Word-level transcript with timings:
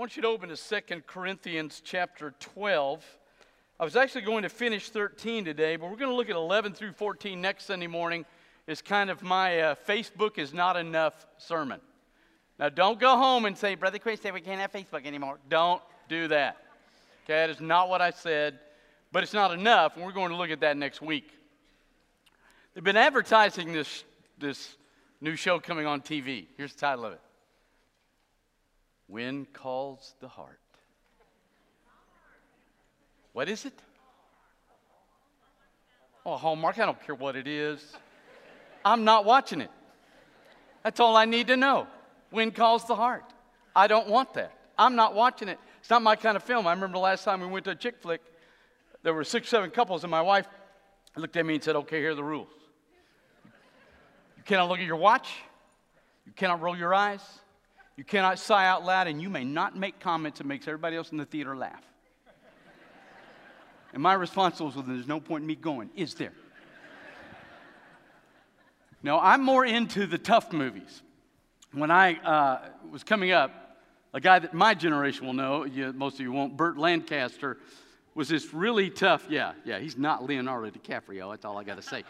want 0.00 0.16
you 0.16 0.22
to 0.22 0.28
open 0.28 0.48
to 0.48 0.56
2 0.56 1.02
Corinthians 1.06 1.82
chapter 1.84 2.32
12. 2.40 3.04
I 3.78 3.84
was 3.84 3.96
actually 3.96 4.22
going 4.22 4.44
to 4.44 4.48
finish 4.48 4.88
13 4.88 5.44
today, 5.44 5.76
but 5.76 5.90
we're 5.90 5.98
going 5.98 6.08
to 6.08 6.16
look 6.16 6.30
at 6.30 6.36
11 6.36 6.72
through 6.72 6.92
14 6.92 7.38
next 7.38 7.66
Sunday 7.66 7.86
morning. 7.86 8.24
It's 8.66 8.80
kind 8.80 9.10
of 9.10 9.22
my 9.22 9.60
uh, 9.60 9.74
Facebook 9.86 10.38
is 10.38 10.54
not 10.54 10.78
enough 10.78 11.26
sermon. 11.36 11.82
Now, 12.58 12.70
don't 12.70 12.98
go 12.98 13.14
home 13.14 13.44
and 13.44 13.58
say, 13.58 13.74
Brother 13.74 13.98
Chris 13.98 14.22
said 14.22 14.32
we 14.32 14.40
can't 14.40 14.58
have 14.58 14.72
Facebook 14.72 15.04
anymore. 15.04 15.38
Don't 15.50 15.82
do 16.08 16.28
that. 16.28 16.56
Okay, 17.24 17.34
that 17.34 17.50
is 17.50 17.60
not 17.60 17.90
what 17.90 18.00
I 18.00 18.08
said, 18.08 18.58
but 19.12 19.22
it's 19.22 19.34
not 19.34 19.52
enough, 19.52 19.96
and 19.96 20.06
we're 20.06 20.12
going 20.12 20.30
to 20.30 20.36
look 20.36 20.48
at 20.48 20.60
that 20.60 20.78
next 20.78 21.02
week. 21.02 21.30
They've 22.72 22.82
been 22.82 22.96
advertising 22.96 23.74
this, 23.74 24.04
this 24.38 24.78
new 25.20 25.36
show 25.36 25.60
coming 25.60 25.84
on 25.84 26.00
TV. 26.00 26.46
Here's 26.56 26.72
the 26.72 26.80
title 26.80 27.04
of 27.04 27.12
it 27.12 27.20
When 29.10 29.44
Calls 29.46 30.14
the 30.20 30.28
Heart. 30.28 30.60
What 33.32 33.48
is 33.48 33.64
it? 33.64 33.74
Oh, 36.24 36.36
Hallmark, 36.36 36.78
I 36.78 36.86
don't 36.86 37.04
care 37.04 37.14
what 37.14 37.34
it 37.34 37.48
is. 37.48 37.96
I'm 38.84 39.04
not 39.04 39.24
watching 39.24 39.60
it. 39.60 39.70
That's 40.84 41.00
all 41.00 41.16
I 41.16 41.24
need 41.24 41.48
to 41.48 41.56
know. 41.56 41.86
When 42.30 42.52
calls 42.52 42.86
the 42.86 42.94
heart. 42.94 43.24
I 43.74 43.86
don't 43.86 44.08
want 44.08 44.34
that. 44.34 44.52
I'm 44.78 44.94
not 44.96 45.14
watching 45.14 45.48
it. 45.48 45.58
It's 45.80 45.90
not 45.90 46.02
my 46.02 46.16
kind 46.16 46.36
of 46.36 46.42
film. 46.42 46.66
I 46.66 46.72
remember 46.72 46.94
the 46.94 47.02
last 47.02 47.24
time 47.24 47.40
we 47.40 47.46
went 47.46 47.64
to 47.64 47.72
a 47.72 47.74
chick 47.74 47.96
flick, 48.00 48.20
there 49.02 49.12
were 49.12 49.24
six, 49.24 49.48
seven 49.48 49.70
couples, 49.70 50.04
and 50.04 50.10
my 50.10 50.22
wife 50.22 50.46
looked 51.16 51.36
at 51.36 51.44
me 51.44 51.54
and 51.54 51.62
said, 51.62 51.76
Okay, 51.76 51.98
here 51.98 52.12
are 52.12 52.14
the 52.14 52.24
rules. 52.24 52.48
You 54.36 54.42
cannot 54.44 54.68
look 54.68 54.78
at 54.78 54.86
your 54.86 54.96
watch, 54.96 55.28
you 56.26 56.32
cannot 56.32 56.60
roll 56.60 56.76
your 56.76 56.94
eyes, 56.94 57.20
you 58.00 58.04
cannot 58.04 58.38
sigh 58.38 58.66
out 58.66 58.82
loud, 58.82 59.08
and 59.08 59.20
you 59.20 59.28
may 59.28 59.44
not 59.44 59.76
make 59.76 60.00
comments 60.00 60.38
that 60.38 60.46
makes 60.46 60.66
everybody 60.66 60.96
else 60.96 61.12
in 61.12 61.18
the 61.18 61.26
theater 61.26 61.54
laugh. 61.54 61.84
And 63.92 64.02
my 64.02 64.14
response 64.14 64.58
was, 64.58 64.74
Well, 64.74 64.86
there's 64.88 65.06
no 65.06 65.20
point 65.20 65.42
in 65.42 65.46
me 65.46 65.54
going, 65.54 65.90
is 65.94 66.14
there? 66.14 66.32
No, 69.02 69.20
I'm 69.20 69.44
more 69.44 69.66
into 69.66 70.06
the 70.06 70.16
tough 70.16 70.50
movies 70.50 71.02
when 71.72 71.90
I 71.90 72.14
uh, 72.14 72.68
was 72.90 73.04
coming 73.04 73.32
up, 73.32 73.76
a 74.14 74.20
guy 74.20 74.38
that 74.38 74.54
my 74.54 74.72
generation 74.72 75.26
will 75.26 75.34
know, 75.34 75.64
you, 75.64 75.92
most 75.92 76.14
of 76.14 76.20
you 76.20 76.32
won't, 76.32 76.56
Burt 76.56 76.78
Lancaster, 76.78 77.58
was 78.14 78.30
this 78.30 78.54
really 78.54 78.88
tough, 78.88 79.26
yeah, 79.28 79.52
yeah, 79.66 79.78
he's 79.78 79.98
not 79.98 80.24
Leonardo 80.24 80.70
DiCaprio, 80.70 81.30
that's 81.30 81.44
all 81.44 81.58
I 81.58 81.64
got 81.64 81.76
to 81.76 81.82
say. 81.82 82.04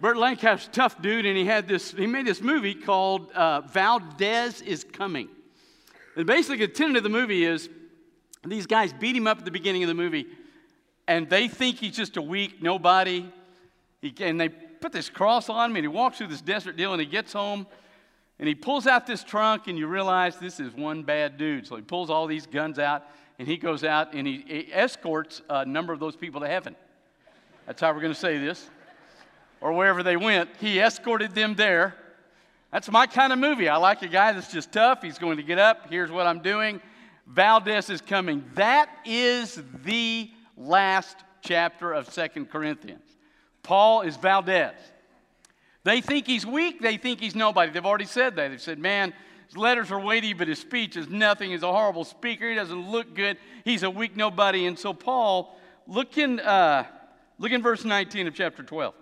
Burt 0.00 0.16
Lancaster, 0.16 0.70
tough 0.70 1.00
dude, 1.00 1.24
and 1.24 1.36
he 1.36 1.44
had 1.44 1.66
this, 1.66 1.92
he 1.92 2.06
made 2.06 2.26
this 2.26 2.42
movie 2.42 2.74
called 2.74 3.30
uh, 3.32 3.62
Valdez 3.62 4.60
is 4.60 4.84
Coming. 4.84 5.28
And 6.16 6.26
basically, 6.26 6.66
the 6.66 6.72
tenet 6.72 6.98
of 6.98 7.02
the 7.02 7.08
movie 7.08 7.44
is 7.44 7.68
these 8.44 8.66
guys 8.66 8.92
beat 8.92 9.16
him 9.16 9.26
up 9.26 9.38
at 9.38 9.44
the 9.44 9.50
beginning 9.50 9.82
of 9.82 9.88
the 9.88 9.94
movie, 9.94 10.26
and 11.08 11.28
they 11.30 11.48
think 11.48 11.78
he's 11.78 11.96
just 11.96 12.16
a 12.16 12.22
weak 12.22 12.62
nobody. 12.62 13.30
He, 14.02 14.14
and 14.20 14.40
they 14.40 14.48
put 14.48 14.92
this 14.92 15.08
cross 15.08 15.48
on 15.48 15.70
him, 15.70 15.76
and 15.76 15.84
he 15.84 15.88
walks 15.88 16.18
through 16.18 16.28
this 16.28 16.42
desert 16.42 16.76
deal, 16.76 16.92
and 16.92 17.00
he 17.00 17.06
gets 17.06 17.32
home, 17.32 17.66
and 18.38 18.46
he 18.46 18.54
pulls 18.54 18.86
out 18.86 19.06
this 19.06 19.24
trunk, 19.24 19.66
and 19.66 19.78
you 19.78 19.86
realize 19.86 20.36
this 20.36 20.60
is 20.60 20.74
one 20.74 21.02
bad 21.02 21.38
dude. 21.38 21.66
So 21.66 21.76
he 21.76 21.82
pulls 21.82 22.10
all 22.10 22.26
these 22.26 22.46
guns 22.46 22.78
out, 22.78 23.04
and 23.38 23.46
he 23.46 23.56
goes 23.56 23.84
out 23.84 24.14
and 24.14 24.26
he, 24.26 24.44
he 24.46 24.68
escorts 24.72 25.42
a 25.48 25.64
number 25.64 25.92
of 25.92 26.00
those 26.00 26.16
people 26.16 26.40
to 26.40 26.48
heaven. 26.48 26.76
That's 27.66 27.80
how 27.80 27.92
we're 27.92 28.00
going 28.00 28.14
to 28.14 28.18
say 28.18 28.38
this. 28.38 28.68
Or 29.60 29.72
wherever 29.72 30.02
they 30.02 30.16
went, 30.16 30.50
he 30.60 30.78
escorted 30.78 31.34
them 31.34 31.54
there. 31.54 31.94
That's 32.72 32.90
my 32.90 33.06
kind 33.06 33.32
of 33.32 33.38
movie. 33.38 33.68
I 33.68 33.76
like 33.76 34.02
a 34.02 34.08
guy 34.08 34.32
that's 34.32 34.52
just 34.52 34.72
tough. 34.72 35.02
He's 35.02 35.18
going 35.18 35.38
to 35.38 35.42
get 35.42 35.58
up. 35.58 35.88
Here's 35.88 36.10
what 36.10 36.26
I'm 36.26 36.40
doing. 36.40 36.80
Valdez 37.26 37.90
is 37.90 38.00
coming. 38.00 38.44
That 38.54 38.90
is 39.04 39.60
the 39.84 40.30
last 40.56 41.16
chapter 41.42 41.92
of 41.92 42.10
Second 42.10 42.50
Corinthians. 42.50 43.04
Paul 43.62 44.02
is 44.02 44.16
Valdez. 44.16 44.74
They 45.84 46.00
think 46.00 46.26
he's 46.26 46.44
weak, 46.44 46.80
they 46.80 46.96
think 46.96 47.20
he's 47.20 47.36
nobody. 47.36 47.70
They've 47.70 47.86
already 47.86 48.06
said 48.06 48.36
that. 48.36 48.48
They've 48.48 48.60
said, 48.60 48.78
man, 48.78 49.14
his 49.46 49.56
letters 49.56 49.92
are 49.92 50.00
weighty, 50.00 50.32
but 50.32 50.48
his 50.48 50.58
speech 50.58 50.96
is 50.96 51.08
nothing. 51.08 51.52
He's 51.52 51.62
a 51.62 51.72
horrible 51.72 52.04
speaker. 52.04 52.48
He 52.48 52.56
doesn't 52.56 52.90
look 52.90 53.14
good. 53.14 53.38
He's 53.64 53.84
a 53.84 53.90
weak 53.90 54.16
nobody. 54.16 54.66
And 54.66 54.76
so, 54.76 54.92
Paul, 54.92 55.56
look 55.86 56.18
in, 56.18 56.40
uh, 56.40 56.84
look 57.38 57.52
in 57.52 57.62
verse 57.62 57.84
19 57.84 58.26
of 58.26 58.34
chapter 58.34 58.64
12. 58.64 58.94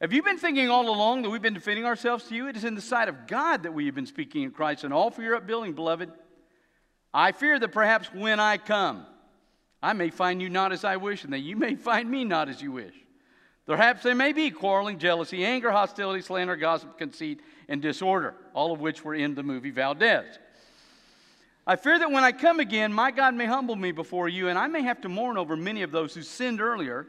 Have 0.00 0.12
you 0.12 0.22
been 0.22 0.38
thinking 0.38 0.70
all 0.70 0.88
along 0.88 1.22
that 1.22 1.30
we've 1.30 1.42
been 1.42 1.54
defending 1.54 1.84
ourselves 1.84 2.24
to 2.28 2.34
you? 2.34 2.46
It 2.46 2.56
is 2.56 2.62
in 2.62 2.76
the 2.76 2.80
sight 2.80 3.08
of 3.08 3.26
God 3.26 3.64
that 3.64 3.74
we 3.74 3.86
have 3.86 3.96
been 3.96 4.06
speaking 4.06 4.44
in 4.44 4.52
Christ 4.52 4.84
and 4.84 4.94
all 4.94 5.10
for 5.10 5.22
your 5.22 5.34
upbuilding, 5.34 5.72
beloved. 5.72 6.12
I 7.12 7.32
fear 7.32 7.58
that 7.58 7.72
perhaps 7.72 8.08
when 8.14 8.38
I 8.38 8.58
come, 8.58 9.04
I 9.82 9.94
may 9.94 10.10
find 10.10 10.40
you 10.40 10.50
not 10.50 10.72
as 10.72 10.84
I 10.84 10.98
wish, 10.98 11.24
and 11.24 11.32
that 11.32 11.40
you 11.40 11.56
may 11.56 11.74
find 11.74 12.08
me 12.08 12.22
not 12.22 12.48
as 12.48 12.62
you 12.62 12.70
wish. 12.70 12.94
Perhaps 13.66 14.04
there 14.04 14.14
may 14.14 14.32
be 14.32 14.50
quarreling, 14.50 14.98
jealousy, 14.98 15.44
anger, 15.44 15.72
hostility, 15.72 16.22
slander, 16.22 16.54
gossip, 16.54 16.96
conceit, 16.96 17.40
and 17.68 17.82
disorder, 17.82 18.34
all 18.54 18.72
of 18.72 18.80
which 18.80 19.04
were 19.04 19.16
in 19.16 19.34
the 19.34 19.42
movie 19.42 19.70
Valdez. 19.70 20.38
I 21.66 21.74
fear 21.74 21.98
that 21.98 22.10
when 22.10 22.22
I 22.22 22.30
come 22.30 22.60
again, 22.60 22.92
my 22.92 23.10
God 23.10 23.34
may 23.34 23.46
humble 23.46 23.76
me 23.76 23.90
before 23.90 24.28
you, 24.28 24.48
and 24.48 24.58
I 24.58 24.68
may 24.68 24.82
have 24.82 25.00
to 25.00 25.08
mourn 25.08 25.36
over 25.36 25.56
many 25.56 25.82
of 25.82 25.90
those 25.90 26.14
who 26.14 26.22
sinned 26.22 26.60
earlier 26.60 27.08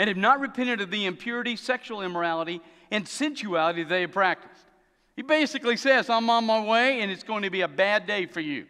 and 0.00 0.08
have 0.08 0.16
not 0.16 0.40
repented 0.40 0.80
of 0.80 0.90
the 0.90 1.04
impurity, 1.04 1.56
sexual 1.56 2.00
immorality, 2.00 2.62
and 2.90 3.06
sensuality 3.06 3.84
they 3.84 4.00
have 4.00 4.12
practiced. 4.12 4.64
He 5.14 5.20
basically 5.20 5.76
says, 5.76 6.08
I'm 6.08 6.30
on 6.30 6.46
my 6.46 6.64
way, 6.64 7.02
and 7.02 7.10
it's 7.10 7.22
going 7.22 7.42
to 7.42 7.50
be 7.50 7.60
a 7.60 7.68
bad 7.68 8.06
day 8.06 8.24
for 8.24 8.40
you. 8.40 8.64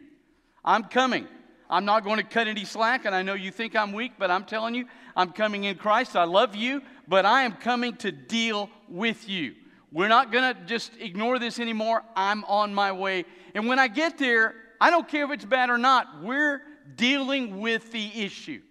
I'm 0.64 0.82
coming. 0.82 1.28
I'm 1.70 1.84
not 1.84 2.02
going 2.02 2.16
to 2.16 2.24
cut 2.24 2.48
any 2.48 2.64
slack, 2.64 3.04
and 3.04 3.14
I 3.14 3.22
know 3.22 3.34
you 3.34 3.52
think 3.52 3.76
I'm 3.76 3.92
weak, 3.92 4.14
but 4.18 4.28
I'm 4.28 4.44
telling 4.44 4.74
you, 4.74 4.86
I'm 5.14 5.30
coming 5.30 5.62
in 5.62 5.76
Christ. 5.76 6.16
I 6.16 6.24
love 6.24 6.56
you, 6.56 6.82
but 7.06 7.24
I 7.24 7.44
am 7.44 7.52
coming 7.52 7.94
to 7.98 8.10
deal 8.10 8.68
with 8.88 9.28
you. 9.28 9.54
We're 9.92 10.08
not 10.08 10.32
going 10.32 10.52
to 10.52 10.60
just 10.64 10.90
ignore 10.98 11.38
this 11.38 11.60
anymore. 11.60 12.02
I'm 12.16 12.42
on 12.46 12.74
my 12.74 12.90
way. 12.90 13.24
And 13.54 13.68
when 13.68 13.78
I 13.78 13.86
get 13.86 14.18
there, 14.18 14.56
I 14.80 14.90
don't 14.90 15.06
care 15.06 15.26
if 15.26 15.30
it's 15.30 15.44
bad 15.44 15.70
or 15.70 15.78
not, 15.78 16.24
we're 16.24 16.60
dealing 16.96 17.60
with 17.60 17.92
the 17.92 18.20
issue. 18.20 18.62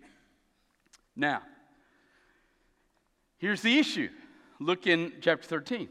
Now, 1.16 1.44
here's 3.39 3.61
the 3.61 3.79
issue. 3.79 4.09
Look 4.59 4.88
in 4.88 5.13
chapter 5.22 5.47
13. 5.47 5.89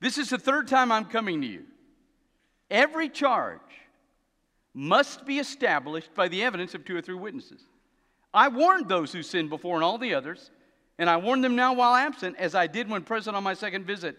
This 0.00 0.18
is 0.18 0.30
the 0.30 0.38
third 0.38 0.68
time 0.68 0.90
I'm 0.90 1.04
coming 1.04 1.40
to 1.40 1.46
you. 1.46 1.64
Every 2.70 3.08
charge 3.08 3.60
must 4.74 5.24
be 5.24 5.38
established 5.38 6.14
by 6.14 6.28
the 6.28 6.42
evidence 6.42 6.74
of 6.74 6.84
two 6.84 6.96
or 6.96 7.00
three 7.00 7.14
witnesses. 7.14 7.62
I 8.34 8.48
warned 8.48 8.88
those 8.88 9.12
who 9.12 9.22
sinned 9.22 9.48
before 9.48 9.76
and 9.76 9.84
all 9.84 9.96
the 9.96 10.14
others, 10.14 10.50
and 10.98 11.08
I 11.08 11.16
warn 11.16 11.40
them 11.40 11.56
now 11.56 11.72
while 11.72 11.94
absent, 11.94 12.36
as 12.38 12.54
I 12.54 12.66
did 12.66 12.88
when 12.88 13.02
present 13.02 13.36
on 13.36 13.42
my 13.42 13.54
second 13.54 13.86
visit, 13.86 14.16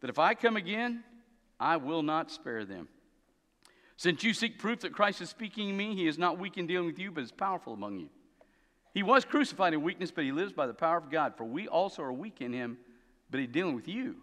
that 0.00 0.08
if 0.08 0.18
I 0.18 0.34
come 0.34 0.56
again, 0.56 1.04
I 1.60 1.76
will 1.76 2.02
not 2.02 2.30
spare 2.30 2.64
them. 2.64 2.88
Since 3.96 4.24
you 4.24 4.32
seek 4.32 4.58
proof 4.58 4.80
that 4.80 4.92
Christ 4.92 5.20
is 5.20 5.28
speaking 5.28 5.68
in 5.68 5.76
me, 5.76 5.94
he 5.94 6.06
is 6.06 6.18
not 6.18 6.38
weak 6.38 6.56
in 6.56 6.66
dealing 6.66 6.86
with 6.86 6.98
you, 6.98 7.10
but 7.10 7.24
is 7.24 7.32
powerful 7.32 7.74
among 7.74 7.98
you. 7.98 8.08
He 8.94 9.02
was 9.02 9.24
crucified 9.24 9.72
in 9.72 9.82
weakness, 9.82 10.10
but 10.10 10.24
he 10.24 10.32
lives 10.32 10.52
by 10.52 10.66
the 10.66 10.74
power 10.74 10.98
of 10.98 11.10
God. 11.10 11.34
For 11.36 11.44
we 11.44 11.66
also 11.66 12.02
are 12.02 12.12
weak 12.12 12.40
in 12.40 12.52
him, 12.52 12.78
but 13.30 13.40
he's 13.40 13.48
dealing 13.48 13.74
with 13.74 13.88
you. 13.88 14.16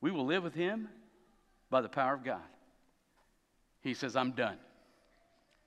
We 0.00 0.10
will 0.10 0.26
live 0.26 0.42
with 0.42 0.54
him 0.54 0.88
by 1.70 1.80
the 1.80 1.88
power 1.88 2.14
of 2.14 2.24
God. 2.24 2.42
He 3.80 3.94
says, 3.94 4.16
I'm 4.16 4.32
done. 4.32 4.58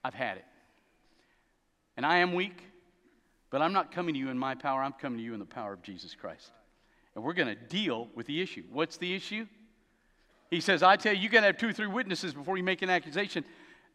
I've 0.04 0.14
had 0.14 0.36
it. 0.36 0.44
And 1.96 2.06
I 2.06 2.18
am 2.18 2.34
weak, 2.34 2.62
but 3.50 3.60
I'm 3.60 3.72
not 3.72 3.92
coming 3.92 4.14
to 4.14 4.18
you 4.18 4.30
in 4.30 4.38
my 4.38 4.54
power. 4.54 4.82
I'm 4.82 4.92
coming 4.92 5.18
to 5.18 5.24
you 5.24 5.34
in 5.34 5.40
the 5.40 5.44
power 5.44 5.72
of 5.72 5.82
Jesus 5.82 6.14
Christ. 6.14 6.50
And 7.14 7.22
we're 7.22 7.34
going 7.34 7.48
to 7.48 7.54
deal 7.54 8.08
with 8.14 8.26
the 8.26 8.40
issue. 8.40 8.64
What's 8.72 8.96
the 8.96 9.14
issue? 9.14 9.46
He 10.50 10.60
says, 10.60 10.82
I 10.82 10.96
tell 10.96 11.12
you, 11.12 11.20
you 11.20 11.28
got 11.28 11.40
to 11.40 11.46
have 11.46 11.58
two 11.58 11.68
or 11.68 11.72
three 11.72 11.86
witnesses 11.86 12.34
before 12.34 12.56
you 12.56 12.62
make 12.62 12.82
an 12.82 12.90
accusation. 12.90 13.44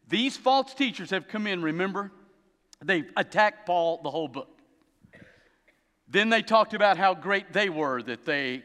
These 0.08 0.36
false 0.36 0.74
teachers 0.74 1.10
have 1.10 1.28
come 1.28 1.46
in, 1.46 1.62
remember? 1.62 2.12
They 2.84 3.04
attacked 3.16 3.66
Paul 3.66 4.00
the 4.02 4.10
whole 4.10 4.28
book. 4.28 4.48
Then 6.08 6.30
they 6.30 6.42
talked 6.42 6.74
about 6.74 6.96
how 6.96 7.14
great 7.14 7.52
they 7.52 7.68
were, 7.68 8.02
that 8.02 8.24
they 8.24 8.62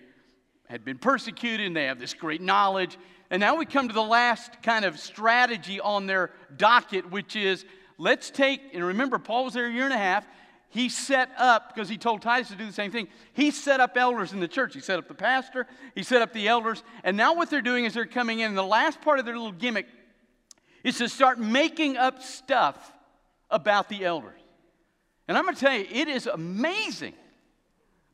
had 0.70 0.86
been 0.86 0.98
persecuted 0.98 1.66
and 1.66 1.76
they 1.76 1.86
have 1.86 2.00
this 2.00 2.14
great 2.14 2.42
knowledge. 2.42 2.98
And 3.30 3.40
now 3.40 3.56
we 3.56 3.66
come 3.66 3.88
to 3.88 3.94
the 3.94 4.02
last 4.02 4.62
kind 4.62 4.86
of 4.86 5.00
strategy 5.00 5.80
on 5.80 6.08
their 6.08 6.32
docket, 6.56 7.10
which 7.12 7.36
is 7.36 7.66
let's 7.98 8.30
take, 8.30 8.62
and 8.74 8.84
remember, 8.84 9.20
Paul 9.20 9.46
was 9.46 9.54
there 9.54 9.68
a 9.68 9.72
year 9.72 9.86
and 9.86 9.94
a 9.94 9.98
half. 9.98 10.26
He 10.70 10.90
set 10.90 11.30
up, 11.38 11.74
because 11.74 11.90
he 11.90 11.98
told 11.98 12.22
Titus 12.22 12.50
to 12.50 12.56
do 12.56 12.66
the 12.66 12.74
same 12.74 12.92
thing, 12.92 13.08
he 13.34 13.52
set 13.52 13.80
up 13.80 13.96
elders 13.96 14.34
in 14.34 14.40
the 14.40 14.48
church. 14.48 14.74
He 14.74 14.80
set 14.80 14.98
up 14.98 15.08
the 15.08 15.14
pastor, 15.14 15.68
he 15.96 16.02
set 16.02 16.22
up 16.22 16.34
the 16.34 16.48
elders. 16.48 16.84
And 17.04 17.18
now 17.18 17.36
what 17.36 17.50
they're 17.50 17.62
doing 17.62 17.86
is 17.86 17.94
they're 17.94 18.06
coming 18.06 18.40
in, 18.40 18.48
and 18.50 18.58
the 18.58 18.64
last 18.64 19.02
part 19.02 19.20
of 19.20 19.26
their 19.26 19.36
little 19.36 19.52
gimmick 19.52 19.88
is 20.84 20.98
to 20.98 21.10
start 21.10 21.40
making 21.40 21.98
up 21.98 22.24
stuff 22.24 22.92
about 23.54 23.88
the 23.88 24.04
elders. 24.04 24.42
And 25.28 25.38
I'm 25.38 25.46
going 25.46 25.56
to 25.56 25.62
tell 25.62 25.74
you, 25.78 25.88
it 25.90 26.10
is 26.10 26.28
amazing 26.28 27.14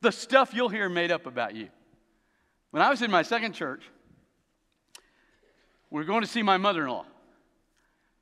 the 0.01 0.11
stuff 0.11 0.53
you'll 0.53 0.69
hear 0.69 0.87
made 0.87 1.11
up 1.11 1.25
about 1.25 1.55
you. 1.55 1.69
When 2.71 2.83
I 2.83 2.89
was 2.89 3.01
in 3.01 3.09
my 3.09 3.23
second 3.23 3.53
church, 3.53 3.83
we're 5.89 6.03
going 6.03 6.21
to 6.21 6.27
see 6.27 6.43
my 6.43 6.57
mother 6.57 6.83
in 6.83 6.89
law. 6.89 7.05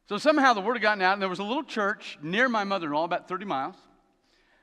So 0.08 0.18
somehow 0.18 0.54
the 0.54 0.62
word 0.62 0.76
had 0.76 0.82
gotten 0.82 1.02
out, 1.02 1.14
and 1.14 1.22
there 1.22 1.28
was 1.28 1.40
a 1.40 1.44
little 1.44 1.64
church 1.64 2.18
near 2.22 2.48
my 2.48 2.64
mother 2.64 2.88
in 2.88 2.94
law, 2.94 3.04
about 3.04 3.28
30 3.28 3.44
miles, 3.44 3.76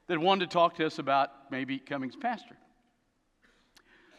that 0.06 0.18
wanted 0.18 0.48
to 0.48 0.54
talk 0.54 0.76
to 0.76 0.86
us 0.86 0.98
about 0.98 1.30
maybe 1.50 1.78
Cummings 1.78 2.16
pastor. 2.16 2.56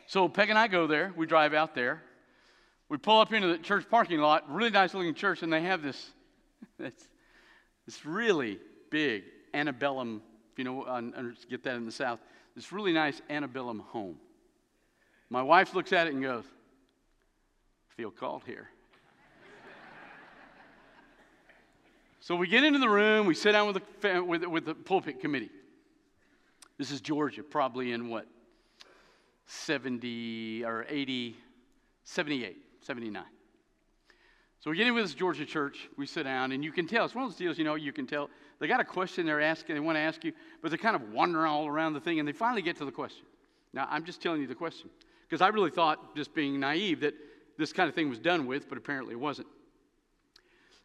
So 0.06 0.30
Peg 0.30 0.52
and 0.52 0.60
I 0.60 0.68
go 0.68 0.86
there. 0.86 1.12
We 1.16 1.26
drive 1.26 1.56
out 1.56 1.74
there. 1.74 2.04
We 2.90 2.98
pull 2.98 3.20
up 3.20 3.34
into 3.34 3.48
the 3.48 3.58
church 3.58 3.90
parking 3.90 4.20
lot, 4.20 4.44
really 4.54 4.70
nice 4.70 4.94
looking 4.94 5.16
church, 5.16 5.42
and 5.42 5.52
they 5.52 5.62
have 5.62 5.82
this, 5.82 6.12
this, 6.78 6.94
this 7.86 8.06
really 8.06 8.60
big 8.90 9.24
antebellum, 9.54 10.22
if 10.52 10.60
you 10.60 10.66
know, 10.66 10.84
uh, 10.84 11.02
get 11.50 11.64
that 11.64 11.76
in 11.76 11.86
the 11.86 11.92
South, 11.92 12.20
this 12.56 12.72
really 12.72 12.94
nice 12.94 13.22
antebellum 13.30 13.80
home. 13.80 14.16
My 15.30 15.42
wife 15.42 15.74
looks 15.74 15.92
at 15.94 16.08
it 16.08 16.14
and 16.14 16.24
goes, 16.24 16.46
feel 17.90 18.12
called 18.12 18.44
here. 18.46 18.70
so 22.20 22.36
we 22.36 22.48
get 22.48 22.64
into 22.64 22.80
the 22.80 22.90
room, 22.90 23.26
we 23.26 23.36
sit 23.36 23.52
down 23.52 23.68
with 23.68 23.82
the, 24.02 24.24
with, 24.24 24.46
with 24.46 24.66
the 24.66 24.76
pulpit 24.76 25.20
committee. 25.20 25.52
This 26.78 26.92
is 26.92 27.02
Georgia, 27.02 27.44
probably 27.44 27.92
in 27.92 28.10
what, 28.10 28.28
70 29.48 30.64
or 30.66 30.86
80, 30.90 31.38
78, 32.04 32.58
79. 32.82 33.24
So 34.66 34.72
we 34.72 34.78
get 34.78 34.88
in 34.88 34.96
with 34.96 35.04
this 35.04 35.14
Georgia 35.14 35.46
church, 35.46 35.90
we 35.96 36.08
sit 36.08 36.24
down, 36.24 36.52
and 36.52 36.64
you 36.64 36.72
can 36.72 36.88
tell, 36.88 37.06
it's 37.06 37.14
one 37.14 37.24
of 37.24 37.30
those 37.30 37.38
deals, 37.38 37.60
you 37.60 37.64
know, 37.64 37.76
you 37.76 37.94
can 37.94 38.08
tell. 38.08 38.32
They 38.58 38.66
got 38.66 38.80
a 38.80 38.84
question 38.84 39.28
they're 39.28 39.40
asking, 39.40 39.76
they 39.76 39.80
want 39.80 39.96
to 39.96 40.00
ask 40.00 40.24
you, 40.24 40.34
but 40.60 40.72
they're 40.72 40.80
kind 40.80 40.96
of 40.96 41.12
wandering 41.12 41.46
all 41.46 41.68
around 41.68 41.94
the 41.94 42.00
thing, 42.00 42.18
and 42.18 42.28
they 42.28 42.32
finally 42.32 42.64
get 42.64 42.76
to 42.78 42.86
the 42.86 42.92
question. 42.92 43.26
Now, 43.74 43.88
I'm 43.92 44.04
just 44.06 44.24
telling 44.24 44.42
you 44.42 44.48
the 44.48 44.56
question, 44.56 44.90
because 45.30 45.40
I 45.40 45.50
really 45.50 45.70
thought, 45.70 46.16
just 46.16 46.34
being 46.34 46.60
naive, 46.60 47.02
that 47.02 47.14
this 47.60 47.74
kind 47.74 47.88
of 47.88 47.94
thing 47.94 48.10
was 48.10 48.18
done 48.18 48.48
with, 48.48 48.68
but 48.68 48.80
apparently 48.80 49.14
it 49.14 49.20
wasn't. 49.20 49.50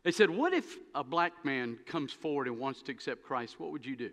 They 0.03 0.13
said, 0.13 0.29
What 0.29 0.53
if 0.53 0.77
a 0.95 1.03
black 1.03 1.43
man 1.43 1.79
comes 1.87 2.13
forward 2.13 2.49
and 2.49 2.59
wants 2.59 2.83
to 2.83 2.93
accept 2.93 3.23
Christ? 3.23 3.59
What 3.59 3.73
would 3.73 3.87
you 3.87 3.97
do? 3.97 4.11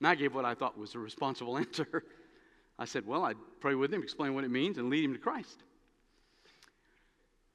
And 0.00 0.06
I 0.06 0.16
gave 0.16 0.34
what 0.34 0.44
I 0.44 0.52
thought 0.52 0.76
was 0.76 0.94
a 0.94 0.98
responsible 0.98 1.56
answer. 1.66 2.04
I 2.78 2.84
said, 2.84 3.06
Well, 3.06 3.24
I'd 3.24 3.38
pray 3.60 3.74
with 3.74 3.92
him, 3.92 4.02
explain 4.02 4.34
what 4.34 4.44
it 4.44 4.50
means, 4.50 4.76
and 4.76 4.90
lead 4.90 5.02
him 5.02 5.14
to 5.14 5.18
Christ. 5.18 5.62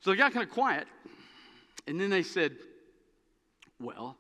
So 0.02 0.12
they 0.12 0.18
got 0.18 0.34
kind 0.34 0.48
of 0.48 0.54
quiet. 0.54 0.88
And 1.88 2.00
then 2.00 2.10
they 2.10 2.24
said, 2.24 2.58
Well, 3.80 4.18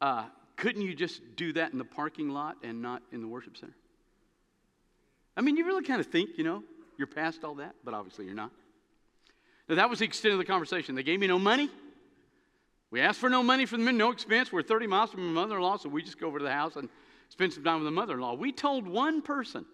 uh, 0.00 0.26
couldn't 0.56 0.82
you 0.82 0.94
just 0.94 1.20
do 1.36 1.52
that 1.54 1.72
in 1.72 1.78
the 1.78 1.84
parking 1.84 2.28
lot 2.30 2.56
and 2.62 2.82
not 2.82 3.02
in 3.12 3.22
the 3.22 3.28
worship 3.28 3.56
center? 3.56 3.74
I 5.36 5.40
mean, 5.40 5.56
you 5.56 5.64
really 5.64 5.84
kind 5.84 6.00
of 6.00 6.06
think, 6.06 6.30
you 6.36 6.44
know, 6.44 6.64
you're 6.96 7.06
past 7.06 7.44
all 7.44 7.54
that, 7.56 7.76
but 7.84 7.94
obviously 7.94 8.24
you're 8.24 8.34
not. 8.34 8.50
Now, 9.68 9.76
that 9.76 9.88
was 9.88 10.00
the 10.00 10.04
extent 10.04 10.32
of 10.32 10.38
the 10.38 10.44
conversation. 10.44 10.94
They 10.94 11.02
gave 11.02 11.20
me 11.20 11.26
no 11.26 11.38
money. 11.38 11.70
We 12.90 13.00
asked 13.00 13.20
for 13.20 13.28
no 13.28 13.42
money 13.42 13.66
from 13.66 13.84
them, 13.84 13.96
no 13.96 14.10
expense. 14.10 14.50
We're 14.50 14.62
30 14.62 14.86
miles 14.86 15.10
from 15.10 15.26
my 15.26 15.42
mother 15.42 15.56
in 15.56 15.62
law, 15.62 15.76
so 15.76 15.88
we 15.88 16.02
just 16.02 16.18
go 16.18 16.26
over 16.26 16.38
to 16.38 16.44
the 16.44 16.52
house 16.52 16.76
and 16.76 16.88
spend 17.28 17.52
some 17.52 17.62
time 17.62 17.76
with 17.76 17.84
the 17.84 17.90
mother 17.92 18.14
in 18.14 18.20
law. 18.20 18.34
We 18.34 18.50
told 18.50 18.88
one 18.88 19.22
person 19.22 19.66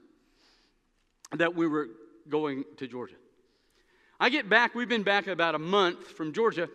that 1.32 1.55
we 1.55 1.66
were 1.66 1.88
going 2.28 2.64
to 2.76 2.87
Georgia. 2.87 3.14
I 4.20 4.28
get 4.31 4.49
back, 4.49 4.75
we've 4.75 4.88
been 4.88 5.02
back 5.02 5.26
about 5.26 5.55
a 5.55 5.58
month 5.58 6.06
from 6.08 6.32
Georgia. 6.32 6.69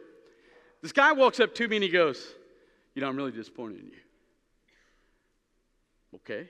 This 0.82 0.92
guy 0.92 1.14
walks 1.14 1.40
up 1.40 1.56
to 1.56 1.68
me 1.68 1.78
and 1.78 1.84
he 1.84 1.90
goes, 1.90 2.26
You 2.96 3.02
know, 3.02 3.10
I'm 3.10 3.18
really 3.18 3.32
disappointed 3.32 3.80
in 3.80 3.86
you. 3.86 3.98
Okay. 6.16 6.50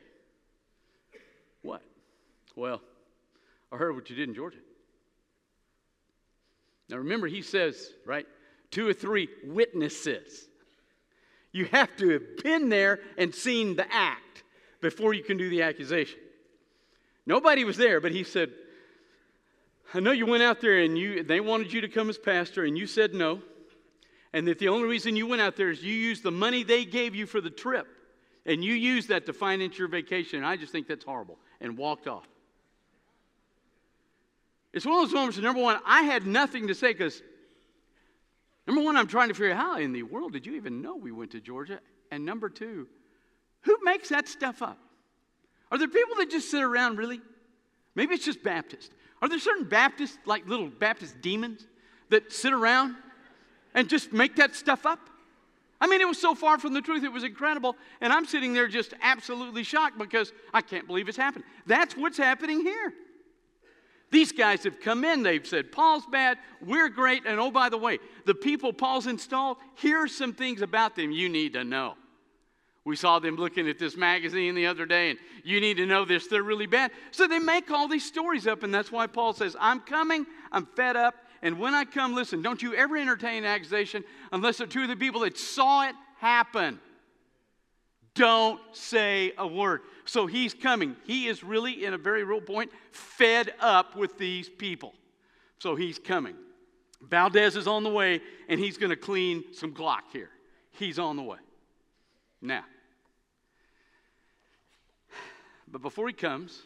What? 1.62 1.82
Well, 2.56 2.82
I 3.72 3.78
heard 3.78 3.96
what 3.96 4.10
you 4.10 4.16
did 4.16 4.30
in 4.30 4.36
Georgia. 4.36 4.58
Now 6.90 6.98
remember, 6.98 7.28
he 7.28 7.42
says, 7.42 7.92
right, 8.06 8.26
two 8.72 8.88
or 8.88 8.94
three 8.94 9.30
witnesses. 9.46 10.48
You 11.52 11.66
have 11.66 11.96
to 11.98 12.10
have 12.10 12.44
been 12.44 12.70
there 12.70 13.00
and 13.18 13.34
seen 13.34 13.76
the 13.76 13.92
act 13.94 14.44
before 14.82 15.14
you 15.14 15.24
can 15.24 15.38
do 15.38 15.50
the 15.50 15.62
accusation. 15.62 16.20
Nobody 17.26 17.64
was 17.64 17.78
there, 17.78 18.02
but 18.02 18.12
he 18.12 18.24
said, 18.24 18.52
I 19.94 20.00
know 20.00 20.12
you 20.12 20.26
went 20.26 20.44
out 20.44 20.62
there 20.62 20.80
and 20.80 20.98
you, 20.98 21.24
they 21.24 21.40
wanted 21.40 21.74
you 21.74 21.82
to 21.82 21.88
come 21.88 22.10
as 22.10 22.18
pastor, 22.18 22.64
and 22.64 22.78
you 22.78 22.86
said 22.86 23.14
no. 23.14 23.42
And 24.34 24.48
that 24.48 24.60
the 24.60 24.68
only 24.68 24.88
reason 24.88 25.16
you 25.16 25.26
went 25.26 25.42
out 25.42 25.56
there 25.56 25.72
is 25.72 25.84
you 25.84 25.94
used 25.94 26.22
the 26.22 26.32
money 26.32 26.64
they 26.64 26.86
gave 26.86 27.16
you 27.16 27.26
for 27.26 27.42
the 27.42 27.50
trip, 27.50 27.88
and 28.46 28.64
you 28.64 28.74
used 28.74 29.10
that 29.10 29.26
to 29.26 29.34
finance 29.34 29.80
your 29.80 29.88
vacation. 29.88 30.44
I 30.44 30.56
just 30.56 30.72
think 30.72 30.88
that's 30.88 31.04
horrible. 31.04 31.40
And 31.60 31.78
walked 31.78 32.08
off. 32.08 32.28
It's 34.72 34.86
one 34.86 35.04
of 35.04 35.10
those 35.10 35.14
moments, 35.14 35.40
number 35.40 35.62
one, 35.62 35.80
I 35.86 36.04
had 36.04 36.28
nothing 36.28 36.68
to 36.68 36.76
say 36.76 36.94
because, 36.94 37.24
number 38.68 38.84
one, 38.84 38.96
I'm 38.96 39.08
trying 39.08 39.30
to 39.30 39.34
figure 39.34 39.52
out 39.52 39.58
how 39.58 39.78
in 39.80 39.94
the 39.94 40.04
world 40.04 40.34
did 40.34 40.46
you 40.46 40.54
even 40.54 40.84
know 40.84 40.96
we 40.96 41.12
went 41.12 41.32
to 41.32 41.42
Georgia? 41.42 41.80
And 42.12 42.24
number 42.24 42.50
two, 42.50 42.88
who 43.62 43.78
makes 43.82 44.10
that 44.10 44.28
stuff 44.28 44.62
up? 44.62 44.78
Are 45.72 45.78
there 45.80 45.88
people 45.88 46.16
that 46.18 46.30
just 46.30 46.52
sit 46.52 46.62
around 46.62 46.98
really? 46.98 47.20
Maybe 47.96 48.14
it's 48.14 48.26
just 48.26 48.44
Baptist. 48.44 48.92
Are 49.22 49.30
there 49.30 49.40
certain 49.40 49.66
Baptists, 49.66 50.18
like 50.26 50.48
little 50.48 50.68
Baptist 50.68 51.22
demons, 51.22 51.66
that 52.10 52.32
sit 52.32 52.54
around 52.54 52.96
and 53.74 53.90
just 53.90 54.14
make 54.14 54.36
that 54.38 54.56
stuff 54.56 54.86
up? 54.86 55.00
I 55.82 55.88
mean, 55.88 56.02
it 56.02 56.08
was 56.08 56.20
so 56.20 56.36
far 56.36 56.60
from 56.60 56.74
the 56.74 56.82
truth, 56.82 57.04
it 57.04 57.12
was 57.12 57.24
incredible. 57.24 57.76
And 58.02 58.12
I'm 58.12 58.26
sitting 58.26 58.54
there 58.54 58.68
just 58.68 58.94
absolutely 59.02 59.64
shocked 59.64 59.98
because 59.98 60.34
I 60.54 60.62
can't 60.62 60.88
believe 60.88 61.08
it's 61.08 61.18
happened. 61.18 61.46
That's 61.66 61.96
what's 61.96 62.18
happening 62.18 62.62
here. 62.62 62.94
These 64.12 64.32
guys 64.32 64.64
have 64.64 64.80
come 64.80 65.06
in, 65.06 65.22
they've 65.22 65.46
said, 65.46 65.72
Paul's 65.72 66.06
bad, 66.06 66.40
we're 66.66 66.90
great, 66.90 67.28
and 67.28 67.40
oh, 67.40 67.52
by 67.52 67.70
the 67.70 67.78
way, 67.78 68.00
the 68.26 68.34
people 68.34 68.74
Paul's 68.74 69.06
installed, 69.06 69.58
here 69.76 70.00
are 70.00 70.08
some 70.08 70.34
things 70.34 70.64
about 70.64 70.96
them 70.96 71.12
you 71.12 71.30
need 71.30 71.54
to 71.54 71.64
know. 71.64 71.96
We 72.90 72.96
saw 72.96 73.20
them 73.20 73.36
looking 73.36 73.70
at 73.70 73.78
this 73.78 73.96
magazine 73.96 74.56
the 74.56 74.66
other 74.66 74.88
day, 74.88 75.12
and 75.12 75.20
you 75.44 75.62
need 75.62 75.78
to 75.78 75.86
know 75.86 76.06
this, 76.06 76.26
they're 76.26 76.42
really 76.42 76.66
bad. 76.66 76.92
So 77.12 77.28
they 77.28 77.38
make 77.38 77.70
all 77.70 77.88
these 77.88 78.04
stories 78.04 78.48
up, 78.48 78.64
and 78.64 78.74
that's 78.74 78.92
why 78.92 79.06
Paul 79.06 79.34
says, 79.34 79.56
I'm 79.60 79.80
coming, 79.80 80.26
I'm 80.52 80.66
fed 80.66 80.96
up, 80.96 81.14
and 81.44 81.60
when 81.60 81.76
I 81.76 81.86
come, 81.86 82.16
listen, 82.16 82.42
don't 82.42 82.62
you 82.62 82.74
ever 82.74 82.98
entertain 82.98 83.44
an 83.44 83.50
accusation 83.50 84.04
unless 84.32 84.58
they're 84.58 84.68
two 84.68 84.82
of 84.82 84.88
the 84.88 84.96
people 84.96 85.22
that 85.22 85.38
saw 85.38 85.88
it 85.88 85.96
happen. 86.18 86.80
Don't 88.16 88.60
say 88.74 89.34
a 89.38 89.48
word. 89.48 89.82
So 90.06 90.26
he's 90.26 90.56
coming. 90.56 90.96
He 91.06 91.28
is 91.28 91.44
really, 91.44 91.86
in 91.86 91.94
a 91.94 91.98
very 91.98 92.24
real 92.24 92.42
point, 92.42 92.72
fed 92.92 93.54
up 93.60 93.96
with 93.96 94.18
these 94.18 94.50
people. 94.50 94.94
So 95.60 95.76
he's 95.76 96.00
coming. 96.00 96.36
Valdez 97.02 97.56
is 97.56 97.68
on 97.68 97.84
the 97.84 97.90
way, 97.90 98.20
and 98.50 98.60
he's 98.60 98.78
going 98.78 98.90
to 98.90 98.98
clean 98.98 99.54
some 99.54 99.74
Glock 99.74 100.12
here. 100.12 100.32
He's 100.72 100.98
on 100.98 101.16
the 101.16 101.24
way. 101.24 101.38
Now, 102.42 102.64
but 105.72 105.82
before 105.82 106.08
he 106.08 106.14
comes, 106.14 106.62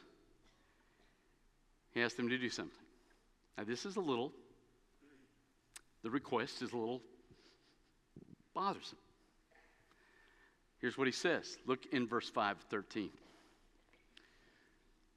he 1.91 2.01
asks 2.01 2.15
them 2.15 2.29
to 2.29 2.37
do 2.37 2.49
something. 2.49 2.77
Now, 3.57 3.63
this 3.63 3.85
is 3.85 3.97
a 3.97 4.01
little, 4.01 4.31
the 6.03 6.09
request 6.09 6.61
is 6.61 6.71
a 6.71 6.77
little 6.77 7.01
bothersome. 8.53 8.97
Here's 10.79 10.97
what 10.97 11.07
he 11.07 11.13
says. 11.13 11.57
Look 11.65 11.85
in 11.91 12.07
verse 12.07 12.29
5, 12.29 12.57
13. 12.69 13.09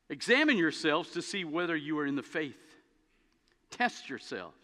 Examine 0.08 0.56
yourselves 0.56 1.10
to 1.10 1.22
see 1.22 1.44
whether 1.44 1.74
you 1.74 1.98
are 1.98 2.06
in 2.06 2.14
the 2.14 2.22
faith. 2.22 2.54
Test 3.70 4.08
yourselves. 4.08 4.56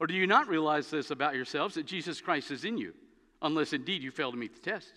Or 0.00 0.06
do 0.06 0.14
you 0.14 0.26
not 0.26 0.48
realize 0.48 0.90
this 0.90 1.10
about 1.10 1.34
yourselves 1.34 1.74
that 1.74 1.86
Jesus 1.86 2.20
Christ 2.20 2.50
is 2.50 2.64
in 2.64 2.78
you, 2.78 2.94
unless 3.42 3.72
indeed 3.72 4.02
you 4.02 4.10
fail 4.10 4.30
to 4.30 4.36
meet 4.36 4.54
the 4.54 4.70
test? 4.70 4.92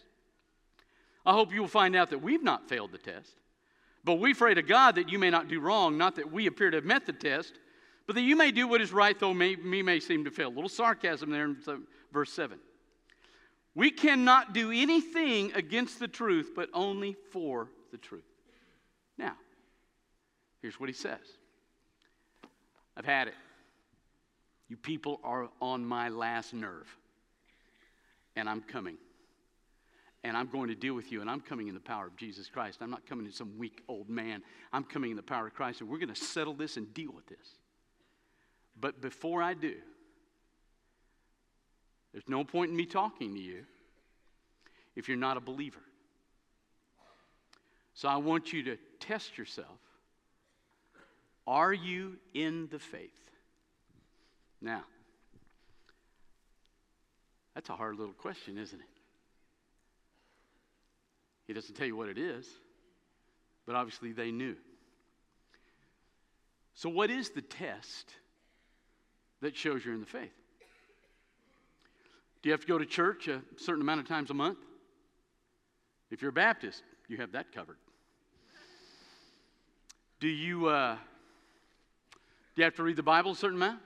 I 1.25 1.33
hope 1.33 1.53
you 1.53 1.61
will 1.61 1.67
find 1.67 1.95
out 1.95 2.09
that 2.09 2.21
we've 2.21 2.43
not 2.43 2.67
failed 2.67 2.91
the 2.91 2.97
test. 2.97 3.35
But 4.03 4.15
we 4.15 4.33
pray 4.33 4.53
to 4.53 4.63
God 4.63 4.95
that 4.95 5.09
you 5.09 5.19
may 5.19 5.29
not 5.29 5.47
do 5.47 5.59
wrong, 5.59 5.97
not 5.97 6.15
that 6.15 6.31
we 6.31 6.47
appear 6.47 6.71
to 6.71 6.77
have 6.77 6.85
met 6.85 7.05
the 7.05 7.13
test, 7.13 7.53
but 8.07 8.15
that 8.15 8.23
you 8.23 8.35
may 8.35 8.51
do 8.51 8.67
what 8.67 8.81
is 8.81 8.91
right, 8.91 9.17
though 9.19 9.33
may, 9.33 9.55
me 9.55 9.83
may 9.83 9.99
seem 9.99 10.25
to 10.25 10.31
fail. 10.31 10.47
A 10.47 10.49
little 10.49 10.69
sarcasm 10.69 11.29
there 11.29 11.45
in 11.45 11.57
verse 12.11 12.33
7. 12.33 12.57
We 13.75 13.91
cannot 13.91 14.53
do 14.53 14.71
anything 14.71 15.53
against 15.53 15.99
the 15.99 16.07
truth, 16.07 16.51
but 16.55 16.69
only 16.73 17.15
for 17.31 17.69
the 17.91 17.97
truth. 17.97 18.23
Now, 19.17 19.35
here's 20.61 20.79
what 20.79 20.89
he 20.89 20.93
says 20.93 21.19
I've 22.97 23.05
had 23.05 23.27
it. 23.27 23.35
You 24.67 24.77
people 24.77 25.19
are 25.23 25.49
on 25.61 25.85
my 25.85 26.09
last 26.09 26.53
nerve, 26.53 26.87
and 28.35 28.49
I'm 28.49 28.61
coming 28.61 28.97
and 30.23 30.37
I'm 30.37 30.47
going 30.47 30.67
to 30.69 30.75
deal 30.75 30.93
with 30.93 31.11
you, 31.11 31.21
and 31.21 31.29
I'm 31.29 31.41
coming 31.41 31.67
in 31.67 31.73
the 31.73 31.79
power 31.79 32.05
of 32.05 32.15
Jesus 32.15 32.47
Christ. 32.47 32.79
I'm 32.81 32.91
not 32.91 33.05
coming 33.07 33.25
in 33.25 33.31
some 33.31 33.57
weak 33.57 33.81
old 33.87 34.09
man. 34.09 34.43
I'm 34.71 34.83
coming 34.83 35.11
in 35.11 35.17
the 35.17 35.23
power 35.23 35.47
of 35.47 35.53
Christ, 35.53 35.81
and 35.81 35.89
we're 35.89 35.97
going 35.97 36.13
to 36.13 36.15
settle 36.15 36.53
this 36.53 36.77
and 36.77 36.93
deal 36.93 37.11
with 37.11 37.25
this. 37.27 37.55
But 38.79 39.01
before 39.01 39.41
I 39.41 39.53
do, 39.53 39.75
there's 42.11 42.27
no 42.27 42.43
point 42.43 42.71
in 42.71 42.77
me 42.77 42.85
talking 42.85 43.33
to 43.33 43.39
you 43.39 43.63
if 44.95 45.07
you're 45.07 45.17
not 45.17 45.37
a 45.37 45.41
believer. 45.41 45.81
So 47.93 48.07
I 48.07 48.17
want 48.17 48.53
you 48.53 48.63
to 48.63 48.77
test 48.99 49.37
yourself. 49.37 49.79
Are 51.47 51.73
you 51.73 52.17
in 52.33 52.67
the 52.71 52.79
faith? 52.79 53.09
Now, 54.61 54.83
that's 57.55 57.69
a 57.69 57.73
hard 57.73 57.97
little 57.97 58.13
question, 58.13 58.57
isn't 58.57 58.79
it? 58.79 59.00
He 61.51 61.53
doesn't 61.53 61.75
tell 61.75 61.85
you 61.85 61.97
what 61.97 62.07
it 62.07 62.17
is, 62.17 62.47
but 63.65 63.75
obviously 63.75 64.13
they 64.13 64.31
knew. 64.31 64.55
So, 66.75 66.87
what 66.87 67.09
is 67.09 67.31
the 67.31 67.41
test 67.41 68.15
that 69.41 69.57
shows 69.57 69.83
you're 69.83 69.93
in 69.93 69.99
the 69.99 70.05
faith? 70.05 70.31
Do 72.41 72.47
you 72.47 72.53
have 72.53 72.61
to 72.61 72.67
go 72.67 72.77
to 72.77 72.85
church 72.85 73.27
a 73.27 73.41
certain 73.57 73.81
amount 73.81 73.99
of 73.99 74.07
times 74.07 74.29
a 74.29 74.33
month? 74.33 74.59
If 76.09 76.21
you're 76.21 76.29
a 76.29 76.31
Baptist, 76.31 76.83
you 77.09 77.17
have 77.17 77.33
that 77.33 77.51
covered. 77.51 77.79
Do 80.21 80.29
you, 80.29 80.67
uh, 80.67 80.95
do 80.95 82.61
you 82.61 82.63
have 82.63 82.75
to 82.75 82.83
read 82.83 82.95
the 82.95 83.03
Bible 83.03 83.31
a 83.31 83.35
certain 83.35 83.57
amount? 83.57 83.79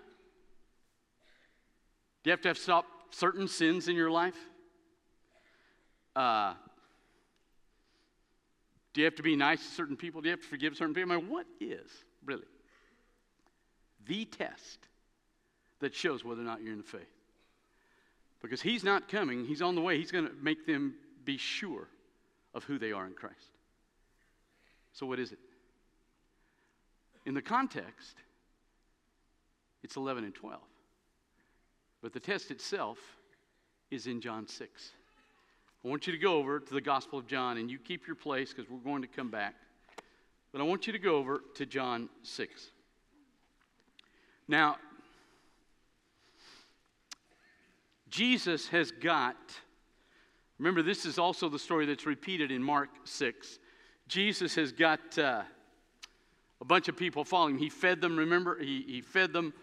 Do 2.21 2.29
you 2.29 2.31
have 2.31 2.41
to 2.41 2.49
have 2.49 2.59
stop 2.59 2.85
certain 3.09 3.47
sins 3.47 3.87
in 3.87 3.95
your 3.95 4.11
life? 4.11 4.37
Uh, 6.15 6.53
do 8.95 9.01
you 9.01 9.05
have 9.05 9.15
to 9.15 9.23
be 9.23 9.35
nice 9.35 9.59
to 9.59 9.73
certain 9.73 9.97
people? 9.97 10.21
Do 10.21 10.29
you 10.29 10.31
have 10.31 10.41
to 10.41 10.47
forgive 10.47 10.77
certain 10.77 10.93
people? 10.93 11.11
I 11.11 11.17
mean, 11.17 11.29
what 11.29 11.45
is 11.59 11.91
really 12.23 12.45
the 14.07 14.23
test 14.23 14.87
that 15.81 15.93
shows 15.93 16.23
whether 16.23 16.39
or 16.39 16.45
not 16.45 16.61
you're 16.61 16.71
in 16.71 16.77
the 16.77 16.83
faith? 16.85 17.01
Because 18.41 18.61
he's 18.61 18.85
not 18.85 19.09
coming, 19.09 19.43
he's 19.45 19.61
on 19.61 19.75
the 19.75 19.81
way. 19.81 19.97
He's 19.97 20.11
going 20.11 20.25
to 20.25 20.33
make 20.41 20.65
them 20.65 20.95
be 21.25 21.35
sure 21.35 21.89
of 22.53 22.63
who 22.63 22.79
they 22.79 22.93
are 22.93 23.05
in 23.05 23.11
Christ. 23.11 23.51
So, 24.93 25.05
what 25.05 25.19
is 25.19 25.33
it? 25.33 25.39
In 27.25 27.33
the 27.33 27.41
context, 27.41 28.15
it's 29.83 29.97
11 29.97 30.23
and 30.23 30.33
12. 30.33 30.61
But 32.01 32.13
the 32.13 32.21
test 32.21 32.49
itself 32.49 32.97
is 33.91 34.07
in 34.07 34.21
John 34.21 34.47
6. 34.47 34.91
I 35.85 35.87
want 35.87 36.07
you 36.07 36.13
to 36.13 36.19
go 36.19 36.37
over 36.37 36.59
to 36.59 36.73
the 36.73 36.81
Gospel 36.81 37.19
of 37.19 37.27
John, 37.27 37.57
and 37.59 37.69
you 37.69 37.77
keep 37.77 38.07
your 38.07 38.15
place 38.15 38.51
because 38.51 38.67
we're 38.67 38.79
going 38.79 39.03
to 39.03 39.07
come 39.07 39.29
back. 39.29 39.53
But 40.51 40.59
I 40.59 40.63
want 40.63 40.87
you 40.87 40.93
to 40.93 40.99
go 40.99 41.17
over 41.17 41.43
to 41.55 41.65
John 41.67 42.09
6. 42.23 42.71
Now, 44.47 44.77
Jesus 48.09 48.67
has 48.69 48.89
got, 48.89 49.35
remember, 50.57 50.81
this 50.81 51.05
is 51.05 51.19
also 51.19 51.49
the 51.49 51.59
story 51.59 51.85
that's 51.85 52.07
repeated 52.07 52.49
in 52.49 52.63
Mark 52.63 52.89
6. 53.03 53.59
Jesus 54.07 54.55
has 54.55 54.71
got 54.71 55.19
uh, 55.19 55.43
a 56.61 56.65
bunch 56.65 56.87
of 56.87 56.97
people 56.97 57.23
following 57.23 57.55
him. 57.55 57.61
He 57.61 57.69
fed 57.69 58.01
them, 58.01 58.17
remember? 58.17 58.57
He, 58.59 58.83
he 58.87 59.01
fed 59.01 59.33
them, 59.33 59.53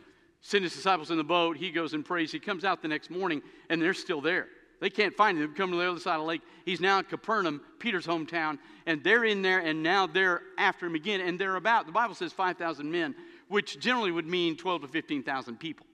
sent 0.41 0.63
his 0.63 0.73
disciples 0.73 1.11
in 1.11 1.17
the 1.17 1.25
boat. 1.25 1.57
He 1.57 1.73
goes 1.73 1.95
and 1.95 2.05
prays. 2.05 2.31
He 2.31 2.39
comes 2.39 2.65
out 2.65 2.81
the 2.81 2.87
next 2.87 3.11
morning, 3.11 3.43
and 3.69 3.83
they're 3.83 3.93
still 3.93 4.21
there. 4.21 4.47
They 4.83 4.91
can't 4.91 5.15
find 5.15 5.39
him. 5.39 5.49
They 5.49 5.57
come 5.57 5.71
to 5.71 5.77
the 5.77 5.89
other 5.89 6.01
side 6.01 6.17
of 6.17 6.23
the 6.23 6.27
lake. 6.27 6.43
He's 6.65 6.81
now 6.81 6.99
in 6.99 7.05
Capernaum, 7.05 7.61
Peter's 7.79 8.05
hometown, 8.05 8.59
and 8.85 9.03
they're 9.05 9.25
in 9.25 9.41
there, 9.41 9.61
and 9.61 9.81
now 9.81 10.09
they're 10.09 10.43
after 10.59 10.87
him 10.87 10.97
again. 10.97 11.21
And 11.21 11.39
they're 11.39 11.55
about, 11.55 11.87
the 11.87 11.93
Bible 11.93 12.17
says 12.17 12.33
5,000 12.33 12.91
men, 12.91 13.15
which 13.47 13.79
generally 13.79 14.11
would 14.11 14.27
mean 14.27 14.57
12 14.57 14.83
to 14.83 14.89
15,000 14.89 15.57
people 15.57 15.87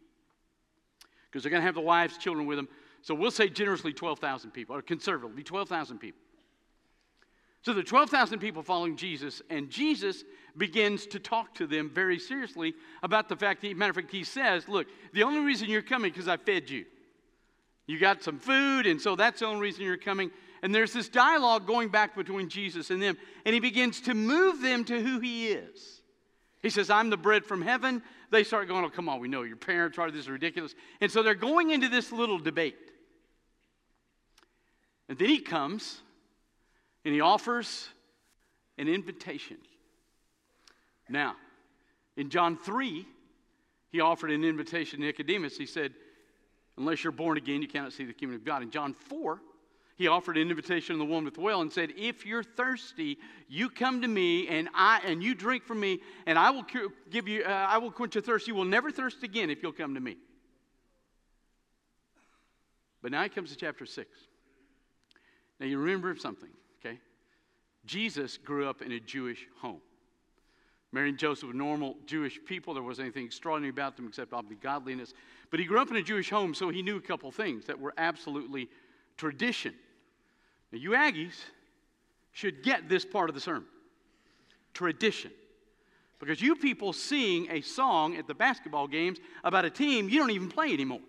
because 1.26 1.42
they're 1.42 1.50
going 1.50 1.60
to 1.60 1.66
have 1.66 1.74
the 1.74 1.82
wives, 1.82 2.16
children 2.16 2.46
with 2.46 2.56
them. 2.56 2.66
So 3.02 3.14
we'll 3.14 3.30
say 3.30 3.50
generously 3.50 3.92
12,000 3.92 4.52
people, 4.52 4.74
or 4.74 4.80
conservatively 4.80 5.42
12,000 5.42 5.98
people. 5.98 6.22
So 7.60 7.74
there 7.74 7.82
are 7.82 7.84
12,000 7.84 8.38
people 8.38 8.62
following 8.62 8.96
Jesus, 8.96 9.42
and 9.50 9.68
Jesus 9.68 10.24
begins 10.56 11.04
to 11.08 11.18
talk 11.18 11.54
to 11.56 11.66
them 11.66 11.90
very 11.92 12.18
seriously 12.18 12.72
about 13.02 13.28
the 13.28 13.36
fact 13.36 13.60
that, 13.60 13.76
matter 13.76 13.90
of 13.90 13.96
fact, 13.96 14.10
he 14.10 14.24
says, 14.24 14.66
Look, 14.66 14.86
the 15.12 15.24
only 15.24 15.40
reason 15.40 15.68
you're 15.68 15.82
coming 15.82 16.10
because 16.10 16.26
I 16.26 16.38
fed 16.38 16.70
you. 16.70 16.86
You 17.88 17.98
got 17.98 18.22
some 18.22 18.38
food, 18.38 18.86
and 18.86 19.00
so 19.00 19.16
that's 19.16 19.40
the 19.40 19.46
only 19.46 19.62
reason 19.62 19.82
you're 19.82 19.96
coming. 19.96 20.30
And 20.62 20.74
there's 20.74 20.92
this 20.92 21.08
dialogue 21.08 21.66
going 21.66 21.88
back 21.88 22.14
between 22.14 22.50
Jesus 22.50 22.90
and 22.90 23.02
them, 23.02 23.16
and 23.46 23.54
he 23.54 23.60
begins 23.60 24.02
to 24.02 24.14
move 24.14 24.60
them 24.60 24.84
to 24.84 25.00
who 25.00 25.20
he 25.20 25.48
is. 25.48 26.02
He 26.62 26.68
says, 26.68 26.90
I'm 26.90 27.08
the 27.08 27.16
bread 27.16 27.46
from 27.46 27.62
heaven. 27.62 28.02
They 28.30 28.44
start 28.44 28.68
going, 28.68 28.84
Oh, 28.84 28.90
come 28.90 29.08
on, 29.08 29.20
we 29.20 29.28
know 29.28 29.42
your 29.42 29.56
parents 29.56 29.96
are, 29.96 30.10
this 30.10 30.22
is 30.22 30.28
ridiculous. 30.28 30.74
And 31.00 31.10
so 31.10 31.22
they're 31.22 31.34
going 31.34 31.70
into 31.70 31.88
this 31.88 32.12
little 32.12 32.38
debate. 32.38 32.76
And 35.08 35.16
then 35.16 35.30
he 35.30 35.38
comes 35.38 36.02
and 37.06 37.14
he 37.14 37.22
offers 37.22 37.88
an 38.76 38.86
invitation. 38.86 39.56
Now, 41.08 41.36
in 42.18 42.28
John 42.28 42.58
3, 42.58 43.06
he 43.92 44.00
offered 44.00 44.30
an 44.30 44.44
invitation 44.44 45.00
to 45.00 45.06
Nicodemus. 45.06 45.56
He 45.56 45.64
said, 45.64 45.94
Unless 46.78 47.02
you're 47.02 47.12
born 47.12 47.36
again, 47.36 47.60
you 47.60 47.68
cannot 47.68 47.92
see 47.92 48.04
the 48.04 48.12
kingdom 48.12 48.36
of 48.36 48.44
God. 48.44 48.62
In 48.62 48.70
John 48.70 48.94
4, 48.94 49.40
he 49.96 50.06
offered 50.06 50.36
an 50.36 50.48
invitation 50.48 50.94
to 50.94 50.98
the 50.98 51.04
woman 51.04 51.24
with 51.24 51.34
the 51.34 51.40
well 51.40 51.60
and 51.60 51.72
said, 51.72 51.92
If 51.96 52.24
you're 52.24 52.44
thirsty, 52.44 53.18
you 53.48 53.68
come 53.68 54.00
to 54.02 54.08
me 54.08 54.46
and, 54.46 54.68
I, 54.72 55.00
and 55.04 55.20
you 55.20 55.34
drink 55.34 55.64
from 55.64 55.80
me, 55.80 56.00
and 56.24 56.38
I 56.38 56.50
will 56.50 56.64
give 57.10 57.26
you, 57.26 57.42
uh, 57.42 57.48
I 57.48 57.78
will 57.78 57.90
quench 57.90 58.14
your 58.14 58.22
thirst. 58.22 58.46
You 58.46 58.54
will 58.54 58.64
never 58.64 58.92
thirst 58.92 59.24
again 59.24 59.50
if 59.50 59.60
you'll 59.60 59.72
come 59.72 59.94
to 59.94 60.00
me. 60.00 60.16
But 63.02 63.10
now 63.10 63.24
he 63.24 63.28
comes 63.28 63.50
to 63.50 63.56
chapter 63.56 63.84
6. 63.84 64.08
Now 65.58 65.66
you 65.66 65.78
remember 65.78 66.14
something, 66.16 66.50
okay? 66.80 67.00
Jesus 67.84 68.36
grew 68.38 68.68
up 68.68 68.82
in 68.82 68.92
a 68.92 69.00
Jewish 69.00 69.48
home. 69.60 69.80
Mary 70.92 71.10
and 71.10 71.18
Joseph 71.18 71.48
were 71.48 71.54
normal 71.54 71.96
Jewish 72.06 72.38
people. 72.46 72.72
There 72.72 72.82
wasn't 72.82 73.06
anything 73.06 73.26
extraordinary 73.26 73.70
about 73.70 73.96
them 73.96 74.06
except 74.06 74.32
obviously 74.32 74.62
godliness. 74.62 75.12
But 75.50 75.60
he 75.60 75.66
grew 75.66 75.80
up 75.80 75.90
in 75.90 75.96
a 75.96 76.02
Jewish 76.02 76.30
home, 76.30 76.54
so 76.54 76.68
he 76.68 76.82
knew 76.82 76.96
a 76.96 77.00
couple 77.00 77.30
things 77.30 77.66
that 77.66 77.78
were 77.78 77.94
absolutely 77.96 78.68
tradition. 79.16 79.74
Now, 80.72 80.78
you 80.78 80.90
Aggies 80.90 81.36
should 82.32 82.62
get 82.62 82.88
this 82.88 83.04
part 83.04 83.28
of 83.30 83.34
the 83.34 83.40
sermon 83.40 83.66
tradition. 84.74 85.32
Because 86.20 86.40
you 86.40 86.56
people 86.56 86.92
sing 86.92 87.48
a 87.50 87.60
song 87.60 88.16
at 88.16 88.26
the 88.26 88.34
basketball 88.34 88.86
games 88.86 89.18
about 89.44 89.64
a 89.64 89.70
team 89.70 90.08
you 90.08 90.18
don't 90.18 90.30
even 90.30 90.48
play 90.48 90.72
anymore. 90.72 91.00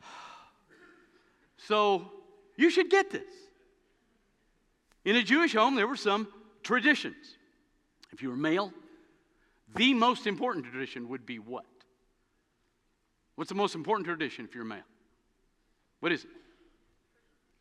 So 1.56 2.12
you 2.56 2.68
should 2.68 2.90
get 2.90 3.10
this. 3.10 3.30
In 5.04 5.16
a 5.16 5.22
Jewish 5.22 5.54
home, 5.54 5.76
there 5.76 5.88
were 5.88 5.96
some 5.96 6.28
traditions. 6.62 7.36
If 8.12 8.22
you 8.22 8.28
were 8.28 8.36
male, 8.36 8.70
the 9.74 9.94
most 9.94 10.26
important 10.26 10.66
tradition 10.66 11.08
would 11.08 11.26
be 11.26 11.38
what? 11.38 11.64
What's 13.34 13.48
the 13.48 13.56
most 13.56 13.74
important 13.74 14.06
tradition 14.06 14.44
if 14.44 14.54
you're 14.54 14.64
male? 14.64 14.82
What 16.00 16.12
is 16.12 16.24
it? 16.24 16.30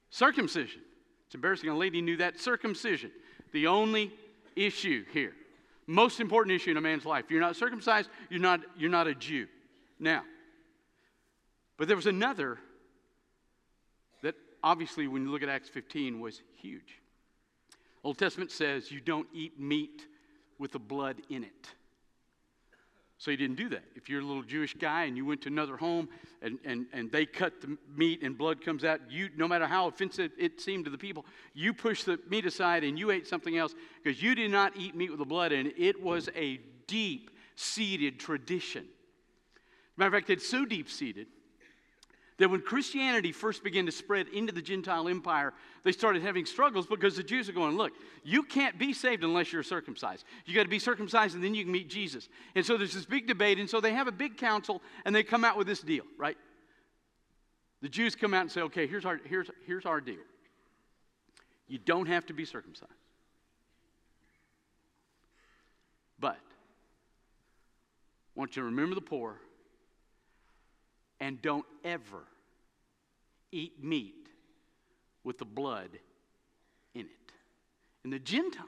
Circumcision. 0.10 0.82
It's 1.25 1.36
embarrassing 1.36 1.70
a 1.70 1.75
lady 1.75 2.01
knew 2.01 2.17
that. 2.17 2.39
Circumcision. 2.39 3.12
The 3.51 3.67
only 3.67 4.12
issue 4.55 5.05
here. 5.12 5.34
Most 5.88 6.20
important 6.20 6.55
issue 6.55 6.72
in 6.72 6.77
a 6.77 6.82
man's 6.82 7.05
life. 7.05 7.25
You're 7.29 7.41
not 7.41 7.55
circumcised, 7.55 8.10
you're 8.29 8.39
not, 8.39 8.62
you're 8.77 8.91
not 8.91 9.08
a 9.08 9.15
Jew. 9.15 9.48
Now, 10.00 10.24
but 11.77 11.88
there 11.88 11.98
was 11.98 12.08
another 12.08 12.60
that 14.22 14.36
obviously, 14.63 15.08
when 15.08 15.24
you 15.24 15.32
look 15.32 15.43
at 15.43 15.50
Acts 15.50 15.70
15, 15.70 16.20
was 16.20 16.41
huge. 16.62 17.00
Old 18.03 18.17
Testament 18.17 18.51
says 18.51 18.91
you 18.91 19.00
don't 19.00 19.27
eat 19.34 19.60
meat 19.60 20.08
with 20.60 20.72
the 20.72 20.79
blood 20.79 21.22
in 21.29 21.43
it. 21.43 21.70
So 23.17 23.32
he 23.32 23.38
didn't 23.38 23.55
do 23.55 23.70
that. 23.70 23.84
If 23.96 24.10
you're 24.10 24.22
a 24.22 24.25
little 24.25 24.43
Jewish 24.43 24.74
guy 24.74 25.03
and 25.03 25.15
you 25.15 25.25
went 25.25 25.41
to 25.43 25.50
another 25.50 25.77
home 25.77 26.10
and, 26.41 26.60
and, 26.65 26.88
and 26.91 27.12
they 27.12 27.25
cut 27.25 27.62
the 27.62 27.77
meat 27.96 28.22
and 28.22 28.38
blood 28.38 28.63
comes 28.63 28.84
out, 28.84 29.00
you 29.10 29.29
no 29.38 29.48
matter 29.48 29.65
how 29.65 29.88
offensive 29.88 30.32
it 30.38 30.60
seemed 30.60 30.86
to 30.86 30.91
the 30.91 30.98
people, 30.98 31.25
you 31.53 31.74
pushed 31.74 32.05
the 32.05 32.20
meat 32.29 32.46
aside 32.46 32.84
and 32.84 33.00
you 33.00 33.12
ate 33.12 33.27
something 33.27 33.58
else 33.58 33.75
because 34.03 34.22
you 34.22 34.36
did 34.36 34.51
not 34.51 34.75
eat 34.75 34.96
meat 34.96 35.10
with 35.10 35.20
the 35.20 35.25
blood 35.25 35.51
and 35.51 35.74
it. 35.77 36.03
Was 36.03 36.27
a 36.36 36.60
deep 36.86 37.32
seated 37.55 38.20
tradition. 38.20 38.86
Matter 39.96 40.08
of 40.10 40.13
fact, 40.13 40.29
it's 40.29 40.50
so 40.50 40.65
deep 40.65 40.89
seated 40.89 41.27
that 42.38 42.50
when 42.50 42.62
Christianity 42.62 43.32
first 43.32 43.63
began 43.63 43.86
to 43.86 43.92
spread 43.92 44.28
into 44.30 44.52
the 44.52 44.62
Gentile 44.62 45.08
empire, 45.08 45.54
they 45.84 45.92
started 45.92 46.24
having 46.24 46.46
struggles 46.46 46.88
because 46.88 47.16
the 47.16 47.24
Jews 47.24 47.48
are 47.48 47.54
going, 47.54 47.78
look, 47.78 47.94
you 48.24 48.44
can't 48.44 48.78
be 48.80 48.94
saved 48.94 49.24
unless 49.24 49.54
you're 49.54 49.63
circumcised. 49.63 50.25
You 50.46 50.56
got 50.56 50.63
to 50.63 50.70
be 50.70 50.80
circumcised 50.80 51.36
and 51.36 51.44
then 51.44 51.54
you 51.54 51.63
can 51.63 51.72
meet 51.72 51.90
Jesus. 51.90 52.30
And 52.56 52.66
so 52.66 52.78
there's 52.78 52.94
this 52.94 53.06
big 53.06 53.28
debate, 53.28 53.60
and 53.60 53.70
so 53.70 53.80
they 53.80 53.94
have 53.94 54.08
a 54.08 54.12
big 54.12 54.38
council 54.38 54.82
and 55.06 55.16
they 55.16 55.24
come 55.24 55.46
out 55.46 55.58
with 55.58 55.68
this 55.68 55.82
deal, 55.82 56.06
right? 56.18 56.38
The 57.82 57.90
Jews 57.90 58.16
come 58.16 58.34
out 58.34 58.42
and 58.42 58.52
say, 58.52 58.62
okay, 58.62 58.88
here's 58.88 59.06
our, 59.06 59.20
here's, 59.25 59.50
here's 59.68 59.86
our 59.86 60.02
deal. 60.02 60.22
You 61.68 61.78
don't 61.78 62.08
have 62.08 62.25
to 62.28 62.34
be 62.34 62.46
circumcised. 62.46 62.92
But 66.20 66.38
I 66.38 66.40
want 68.36 68.56
you 68.56 68.62
to 68.62 68.66
remember 68.66 68.96
the 68.96 69.02
poor 69.02 69.38
and 71.20 71.41
don't 71.41 71.65
ever 71.84 72.24
eat 73.51 73.84
meat 73.84 74.27
with 75.24 75.38
the 75.38 75.46
blood 75.46 75.89
in 76.93 77.01
it. 77.01 77.32
And 78.03 78.12
the 78.12 78.20
Gentiles, 78.20 78.67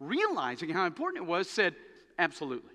realizing 0.00 0.70
how 0.70 0.86
important 0.86 1.24
it 1.24 1.28
was, 1.28 1.48
said, 1.48 1.74
Absolutely. 2.18 2.72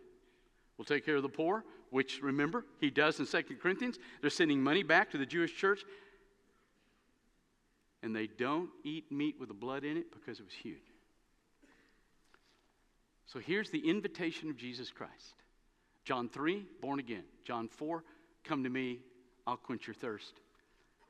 We'll 0.77 0.86
take 0.86 1.05
care 1.05 1.15
of 1.15 1.24
the 1.24 1.29
poor, 1.29 1.63
which 1.89 2.22
remember, 2.22 2.65
he 2.79 2.89
does 2.89 3.20
in 3.20 3.25
2 3.25 3.55
Corinthians. 3.62 3.98
They're 4.22 4.29
sending 4.29 4.62
money 4.62 4.84
back 4.84 5.12
to 5.12 5.17
the 5.17 5.25
Jewish 5.25 5.55
church. 5.55 5.84
And 8.03 8.15
they 8.15 8.27
don't 8.27 8.70
eat 8.84 9.12
meat 9.12 9.36
with 9.39 9.50
the 9.50 9.55
blood 9.55 9.84
in 9.84 9.98
it 9.98 10.12
because 10.12 10.39
it 10.39 10.43
was 10.43 10.53
huge. 10.53 10.77
So 13.27 13.39
here's 13.39 13.70
the 13.70 13.88
invitation 13.88 14.50
of 14.50 14.58
Jesus 14.58 14.91
Christ 14.91 15.36
John 16.03 16.29
3, 16.29 16.65
born 16.81 17.00
again. 17.00 17.24
John 17.46 17.67
4, 17.67 18.03
come 18.43 18.63
to 18.63 18.69
me, 18.69 19.00
I'll 19.45 19.57
quench 19.57 19.88
your 19.88 19.93
thirst. 19.93 20.33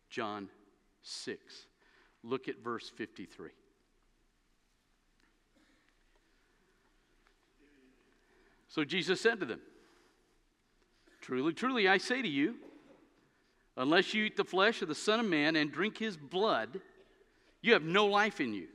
John 0.09 0.49
6, 1.03 1.65
look 2.23 2.47
at 2.47 2.63
verse 2.63 2.89
53. 2.89 3.49
So 8.67 8.85
Jesus 8.85 9.19
said 9.19 9.39
to 9.41 9.45
them, 9.45 9.59
Truly, 11.21 11.53
truly, 11.53 11.87
I 11.87 11.97
say 11.97 12.21
to 12.21 12.27
you, 12.27 12.55
unless 13.77 14.13
you 14.13 14.25
eat 14.25 14.37
the 14.37 14.43
flesh 14.43 14.81
of 14.81 14.87
the 14.87 14.95
Son 14.95 15.19
of 15.19 15.25
Man 15.25 15.55
and 15.55 15.71
drink 15.71 15.97
his 15.97 16.17
blood, 16.17 16.79
you 17.61 17.73
have 17.73 17.83
no 17.83 18.07
life 18.07 18.41
in 18.41 18.53
you. 18.53 18.67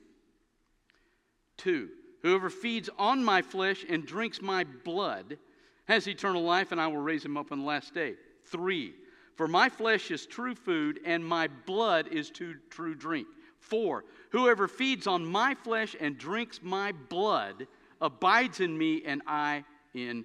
Two, 1.56 1.88
whoever 2.22 2.50
feeds 2.50 2.90
on 2.98 3.24
my 3.24 3.42
flesh 3.42 3.84
and 3.88 4.06
drinks 4.06 4.40
my 4.42 4.64
blood 4.64 5.38
has 5.86 6.06
eternal 6.06 6.42
life, 6.42 6.72
and 6.72 6.80
I 6.80 6.86
will 6.88 6.98
raise 6.98 7.24
him 7.24 7.36
up 7.36 7.50
on 7.50 7.60
the 7.60 7.64
last 7.64 7.94
day. 7.94 8.14
Three, 8.46 8.94
for 9.36 9.48
my 9.48 9.68
flesh 9.68 10.10
is 10.10 10.26
true 10.26 10.54
food, 10.54 11.00
and 11.04 11.24
my 11.24 11.48
blood 11.66 12.08
is 12.08 12.30
true 12.30 12.94
drink. 12.94 13.26
Four, 13.58 14.04
whoever 14.30 14.68
feeds 14.68 15.06
on 15.06 15.24
my 15.24 15.54
flesh 15.54 15.96
and 15.98 16.16
drinks 16.16 16.60
my 16.62 16.92
blood 16.92 17.66
abides 18.00 18.60
in 18.60 18.76
me, 18.76 19.02
and 19.04 19.22
I 19.26 19.64
in 19.94 20.24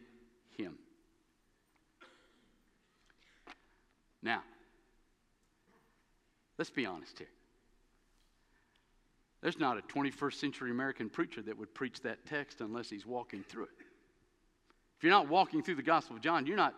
him. 0.58 0.78
Now, 4.22 4.44
let's 6.58 6.70
be 6.70 6.86
honest 6.86 7.18
here. 7.18 7.28
There's 9.42 9.58
not 9.58 9.78
a 9.78 9.82
21st 9.82 10.34
century 10.34 10.70
American 10.70 11.10
preacher 11.10 11.42
that 11.42 11.58
would 11.58 11.74
preach 11.74 12.02
that 12.02 12.26
text 12.28 12.62
unless 12.62 12.90
he's 12.90 13.08
walking 13.08 13.44
through 13.44 13.64
it. 13.64 13.70
If 14.98 15.04
you're 15.04 15.12
not 15.12 15.28
walking 15.28 15.64
through 15.64 15.76
the 15.76 15.82
Gospel 15.82 16.16
of 16.16 16.22
John, 16.22 16.46
you're 16.46 16.58
not, 16.58 16.76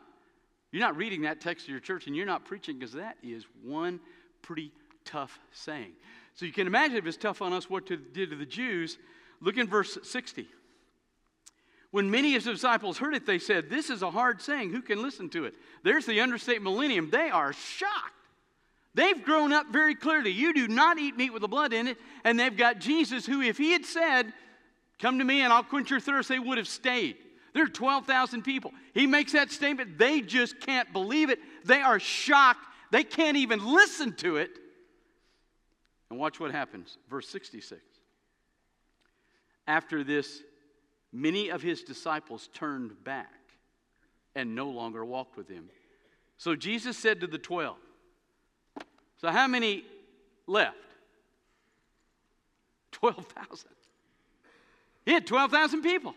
you're 0.74 0.82
not 0.82 0.98
reading 0.98 1.22
that 1.22 1.40
text 1.40 1.68
to 1.68 1.72
your 1.72 1.80
church 1.80 2.08
and 2.08 2.16
you're 2.16 2.26
not 2.26 2.46
preaching 2.46 2.80
because 2.80 2.94
that 2.94 3.16
is 3.22 3.46
one 3.64 4.00
pretty 4.42 4.72
tough 5.06 5.40
saying. 5.52 5.92
So 6.34 6.46
you 6.46 6.52
can 6.52 6.66
imagine 6.66 6.98
if 6.98 7.06
it's 7.06 7.16
tough 7.16 7.44
on 7.44 7.54
us 7.54 7.70
what 7.70 7.90
it 7.92 8.12
did 8.12 8.32
to 8.32 8.36
the 8.36 8.46
Jews. 8.46 8.98
Look 9.40 9.58
in 9.58 9.68
verse 9.68 10.00
60. 10.02 10.48
When 11.92 12.10
many 12.10 12.36
of 12.36 12.44
his 12.44 12.56
disciples 12.56 12.98
heard 12.98 13.14
it, 13.14 13.28
they 13.28 13.38
said, 13.38 13.70
This 13.70 13.92
is 13.92 14.02
a 14.02 14.10
hard 14.10 14.42
saying. 14.42 14.72
Who 14.72 14.82
can 14.82 15.04
listen 15.04 15.30
to 15.30 15.46
it? 15.46 15.54
There's 15.84 16.08
the 16.08 16.22
understatement 16.22 16.64
millennium. 16.64 17.12
They 17.12 17.30
are 17.30 17.54
shocked. 17.54 18.16
They've 18.96 19.24
grown 19.24 19.54
up 19.54 19.68
very 19.72 19.94
clearly. 19.94 20.32
You 20.32 20.56
do 20.56 20.68
not 20.68 20.98
eat 20.98 21.16
meat 21.16 21.34
with 21.34 21.44
the 21.44 21.48
blood 21.48 21.72
in 21.72 21.88
it. 21.88 22.00
And 22.24 22.40
they've 22.40 22.58
got 22.58 22.80
Jesus, 22.80 23.28
who, 23.28 23.42
if 23.42 23.60
he 23.60 23.74
had 23.74 23.86
said, 23.86 24.34
Come 24.98 25.20
to 25.20 25.24
me 25.24 25.42
and 25.42 25.54
I'll 25.54 25.64
quench 25.64 25.92
your 25.92 26.00
thirst, 26.00 26.30
they 26.30 26.40
would 26.40 26.58
have 26.58 26.68
stayed. 26.68 27.18
There 27.54 27.64
are 27.64 27.70
12,000 27.70 28.42
people. 28.42 28.72
He 28.94 29.06
makes 29.06 29.32
that 29.34 29.52
statement. 29.52 29.98
They 29.98 30.22
just 30.22 30.60
can't 30.60 30.92
believe 30.92 31.30
it. 31.30 31.40
They 31.66 31.82
are 31.82 32.00
shocked. 32.00 32.66
They 32.92 33.04
can't 33.04 33.38
even 33.38 33.64
listen 33.64 34.14
to 34.18 34.38
it. 34.38 34.50
And 36.10 36.20
watch 36.20 36.40
what 36.40 36.52
happens. 36.52 36.98
Verse 37.10 37.28
66. 37.30 37.82
After 39.68 40.04
this, 40.04 40.42
many 41.12 41.50
of 41.50 41.62
his 41.62 41.84
disciples 41.84 42.50
turned 42.54 43.04
back 43.04 43.32
and 44.36 44.56
no 44.56 44.70
longer 44.70 45.06
walked 45.06 45.38
with 45.38 45.48
him. 45.48 45.70
So 46.38 46.56
Jesus 46.56 46.98
said 46.98 47.22
to 47.22 47.28
the 47.28 47.38
12, 47.38 47.78
So 49.22 49.30
how 49.30 49.48
many 49.48 49.84
left? 50.48 50.78
12,000. 52.92 53.70
He 55.06 55.14
had 55.14 55.28
12,000 55.28 55.82
people 55.82 56.16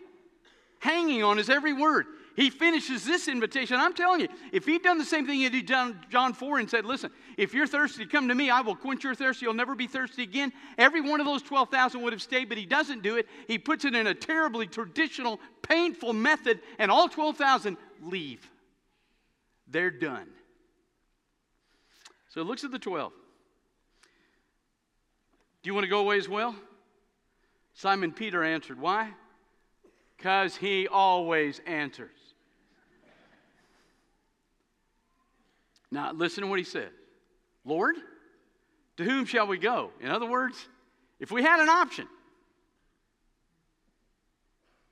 hanging 0.79 1.23
on 1.23 1.37
his 1.37 1.49
every 1.49 1.73
word 1.73 2.05
he 2.37 2.51
finishes 2.51 3.03
this 3.03 3.27
invitation. 3.27 3.77
I'm 3.77 3.93
telling 3.93 4.21
you, 4.21 4.27
if 4.51 4.63
he'd 4.67 4.83
done 4.83 4.99
the 4.99 5.05
same 5.05 5.25
thing 5.25 5.39
he 5.39 5.49
did 5.49 5.67
John, 5.67 5.99
John 6.11 6.33
4 6.33 6.59
and 6.59 6.69
said, 6.69 6.85
Listen, 6.85 7.09
if 7.35 7.51
you're 7.51 7.65
thirsty, 7.65 8.05
come 8.05 8.27
to 8.27 8.35
me. 8.35 8.51
I 8.51 8.61
will 8.61 8.75
quench 8.75 9.03
your 9.03 9.15
thirst. 9.15 9.41
You'll 9.41 9.55
never 9.55 9.73
be 9.73 9.87
thirsty 9.87 10.21
again. 10.21 10.53
Every 10.77 11.01
one 11.01 11.19
of 11.19 11.25
those 11.25 11.41
12,000 11.41 11.99
would 12.03 12.13
have 12.13 12.21
stayed, 12.21 12.47
but 12.47 12.59
he 12.59 12.67
doesn't 12.67 13.01
do 13.01 13.17
it. 13.17 13.27
He 13.47 13.57
puts 13.57 13.85
it 13.85 13.95
in 13.95 14.05
a 14.05 14.13
terribly 14.13 14.67
traditional, 14.67 15.39
painful 15.63 16.13
method, 16.13 16.59
and 16.77 16.91
all 16.91 17.09
12,000 17.09 17.75
leave. 18.03 18.47
They're 19.67 19.89
done. 19.89 20.27
So 22.29 22.39
it 22.39 22.43
looks 22.43 22.63
at 22.63 22.69
the 22.69 22.77
12. 22.77 23.11
Do 25.63 25.67
you 25.67 25.73
want 25.73 25.85
to 25.85 25.89
go 25.89 26.01
away 26.01 26.19
as 26.19 26.29
well? 26.29 26.55
Simon 27.73 28.11
Peter 28.11 28.43
answered, 28.43 28.79
Why? 28.79 29.09
Because 30.17 30.55
he 30.55 30.87
always 30.87 31.61
answers. 31.65 32.09
Now, 35.91 36.11
listen 36.11 36.43
to 36.43 36.49
what 36.49 36.59
he 36.59 36.65
says 36.65 36.91
Lord, 37.63 37.95
to 38.97 39.03
whom 39.03 39.25
shall 39.25 39.47
we 39.47 39.57
go? 39.57 39.91
In 40.01 40.09
other 40.09 40.25
words, 40.25 40.67
if 41.19 41.31
we 41.31 41.43
had 41.43 41.59
an 41.59 41.69
option, 41.69 42.07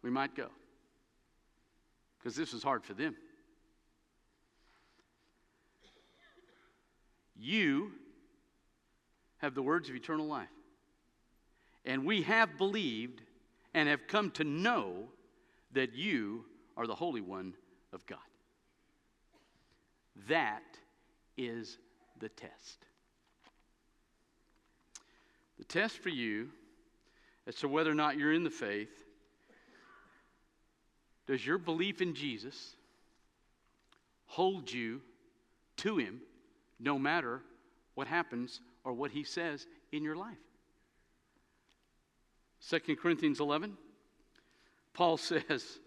we 0.01 0.09
might 0.09 0.35
go. 0.35 0.47
Because 2.19 2.35
this 2.35 2.53
was 2.53 2.63
hard 2.63 2.83
for 2.83 2.93
them. 2.93 3.15
You 7.37 7.91
have 9.37 9.53
the 9.53 9.61
words 9.61 9.89
of 9.89 9.95
eternal 9.95 10.25
life. 10.25 10.49
And 11.83 12.05
we 12.05 12.23
have 12.23 12.57
believed 12.57 13.21
and 13.73 13.89
have 13.89 14.07
come 14.07 14.31
to 14.31 14.43
know 14.43 15.09
that 15.75 15.93
you 15.93 16.43
are 16.75 16.87
the 16.87 16.95
Holy 16.95 17.21
One 17.21 17.53
of 17.93 18.05
God. 18.05 18.17
That 20.27 20.63
is 21.37 21.77
the 22.19 22.29
test. 22.29 22.85
The 25.57 25.65
test 25.65 25.99
for 25.99 26.09
you 26.09 26.49
as 27.47 27.55
to 27.55 27.67
whether 27.67 27.91
or 27.91 27.95
not 27.95 28.17
you're 28.17 28.33
in 28.33 28.43
the 28.43 28.49
faith 28.49 28.89
does 31.27 31.45
your 31.45 31.57
belief 31.57 32.01
in 32.01 32.13
Jesus 32.13 32.75
hold 34.27 34.71
you 34.71 35.01
to 35.77 35.97
Him 35.97 36.21
no 36.79 36.99
matter 36.99 37.41
what 37.95 38.07
happens 38.07 38.61
or 38.83 38.93
what 38.93 39.11
He 39.11 39.23
says 39.23 39.65
in 39.91 40.03
your 40.03 40.15
life? 40.15 40.37
2 42.69 42.95
Corinthians 42.95 43.39
11, 43.39 43.77
Paul 44.95 45.17
says, 45.17 45.79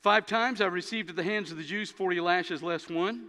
Five 0.00 0.26
times 0.26 0.60
I 0.60 0.66
received 0.66 1.10
at 1.10 1.16
the 1.16 1.22
hands 1.22 1.50
of 1.50 1.56
the 1.56 1.64
Jews 1.64 1.90
40 1.90 2.20
lashes 2.20 2.62
less 2.62 2.88
one. 2.88 3.26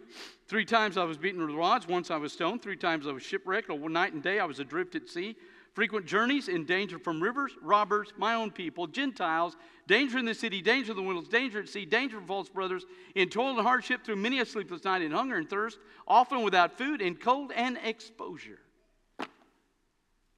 Three 0.48 0.66
times 0.66 0.98
I 0.98 1.04
was 1.06 1.18
beaten 1.18 1.46
with 1.46 1.56
rods. 1.56 1.88
Once 1.88 2.12
I 2.12 2.18
was 2.18 2.34
stoned. 2.34 2.62
Three 2.62 2.76
times 2.76 3.08
I 3.08 3.12
was 3.12 3.24
shipwrecked. 3.24 3.70
One 3.70 3.94
night 3.94 4.14
and 4.14 4.22
day 4.22 4.40
I 4.40 4.46
was 4.46 4.60
adrift 4.60 4.96
at 4.96 5.10
sea. 5.10 5.36
Frequent 5.74 6.06
journeys 6.06 6.48
in 6.48 6.66
danger 6.66 7.00
from 7.00 7.22
rivers, 7.22 7.54
robbers, 7.62 8.14
my 8.18 8.34
own 8.34 8.50
people, 8.50 8.88
Gentiles, 8.88 9.58
danger 9.88 10.18
in 10.18 10.24
the 10.24 10.34
city, 10.34 10.62
danger 10.62 10.92
in 10.92 10.98
the 10.98 11.04
wilderness, 11.04 11.28
danger 11.28 11.60
at 11.60 11.68
sea, 11.68 11.84
danger 11.84 12.18
from 12.18 12.28
false 12.28 12.48
brothers, 12.48 12.86
in 13.14 13.28
toil 13.28 13.58
and 13.58 13.60
hardship 13.60 14.06
through 14.06 14.16
many 14.16 14.40
a 14.40 14.46
sleepless 14.46 14.86
night, 14.86 15.02
in 15.02 15.12
hunger 15.12 15.36
and 15.36 15.50
thirst, 15.50 15.78
often 16.08 16.44
without 16.44 16.78
food, 16.78 17.02
in 17.02 17.16
cold 17.16 17.52
and 17.54 17.78
exposure. 17.84 18.60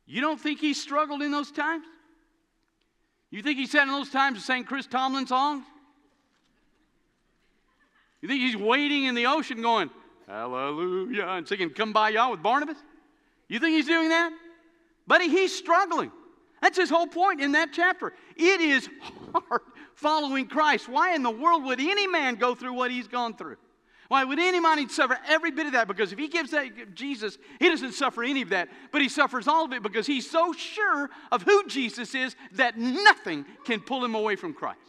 You 0.07 0.21
don't 0.21 0.39
think 0.39 0.59
he 0.59 0.73
struggled 0.73 1.21
in 1.21 1.31
those 1.31 1.51
times? 1.51 1.85
You 3.29 3.41
think 3.41 3.57
he 3.59 3.65
sat 3.65 3.83
in 3.83 3.93
those 3.93 4.09
times 4.09 4.37
and 4.37 4.43
sang 4.43 4.63
Chris 4.63 4.87
Tomlin 4.87 5.27
songs? 5.27 5.65
You 8.21 8.27
think 8.27 8.41
he's 8.41 8.55
waiting 8.55 9.03
in 9.03 9.15
the 9.15 9.25
ocean 9.27 9.61
going, 9.61 9.89
Hallelujah, 10.27 11.25
and 11.27 11.47
singing 11.47 11.69
Kumbaya 11.69 12.31
with 12.31 12.41
Barnabas? 12.41 12.77
You 13.47 13.59
think 13.59 13.75
he's 13.75 13.85
doing 13.87 14.09
that? 14.09 14.31
Buddy, 15.05 15.29
he's 15.29 15.55
struggling. 15.55 16.11
That's 16.61 16.77
his 16.77 16.89
whole 16.89 17.07
point 17.07 17.39
in 17.39 17.53
that 17.53 17.69
chapter. 17.71 18.13
It 18.35 18.59
is 18.59 18.89
hard 19.33 19.61
following 19.95 20.47
Christ. 20.47 20.89
Why 20.89 21.15
in 21.15 21.23
the 21.23 21.31
world 21.31 21.63
would 21.63 21.79
any 21.79 22.07
man 22.07 22.35
go 22.35 22.55
through 22.55 22.73
what 22.73 22.91
he's 22.91 23.07
gone 23.07 23.35
through? 23.35 23.57
Why 24.07 24.23
would 24.23 24.39
any 24.39 24.59
man 24.59 24.87
suffer 24.89 25.17
every 25.27 25.51
bit 25.51 25.65
of 25.65 25.73
that? 25.73 25.87
Because 25.87 26.11
if 26.11 26.19
he 26.19 26.27
gives 26.27 26.51
that 26.51 26.95
Jesus, 26.95 27.37
he 27.59 27.67
doesn't 27.69 27.93
suffer 27.93 28.23
any 28.23 28.41
of 28.41 28.49
that, 28.49 28.69
but 28.91 29.01
he 29.01 29.09
suffers 29.09 29.47
all 29.47 29.65
of 29.65 29.73
it 29.73 29.83
because 29.83 30.07
he's 30.07 30.29
so 30.29 30.53
sure 30.53 31.09
of 31.31 31.43
who 31.43 31.67
Jesus 31.67 32.15
is 32.15 32.35
that 32.53 32.77
nothing 32.77 33.45
can 33.65 33.81
pull 33.81 34.03
him 34.03 34.15
away 34.15 34.35
from 34.35 34.53
Christ. 34.53 34.79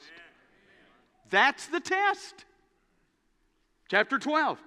That's 1.30 1.66
the 1.66 1.80
test. 1.80 2.44
Chapter 3.88 4.18
12. 4.18 4.58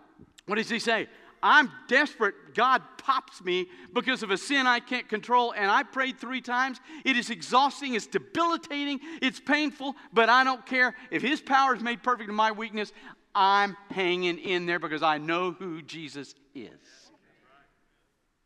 What 0.47 0.55
does 0.55 0.69
he 0.69 0.79
say? 0.79 1.07
I'm 1.43 1.71
desperate. 1.87 2.35
God 2.53 2.83
pops 2.97 3.43
me 3.43 3.67
because 3.93 4.21
of 4.21 4.29
a 4.29 4.37
sin 4.37 4.67
I 4.67 4.79
can't 4.79 5.09
control, 5.09 5.53
and 5.53 5.71
I 5.71 5.83
prayed 5.83 6.19
three 6.19 6.41
times. 6.41 6.79
It 7.03 7.17
is 7.17 7.29
exhausting, 7.29 7.95
it's 7.95 8.05
debilitating, 8.05 8.99
it's 9.21 9.39
painful, 9.39 9.95
but 10.13 10.29
I 10.29 10.43
don't 10.43 10.63
care. 10.65 10.95
If 11.09 11.21
His 11.21 11.41
power 11.41 11.75
is 11.75 11.81
made 11.81 12.03
perfect 12.03 12.29
in 12.29 12.35
my 12.35 12.51
weakness, 12.51 12.93
I'm 13.33 13.77
hanging 13.89 14.37
in 14.37 14.65
there 14.65 14.79
because 14.79 15.03
I 15.03 15.17
know 15.17 15.51
who 15.51 15.81
Jesus 15.81 16.35
is. 16.53 16.71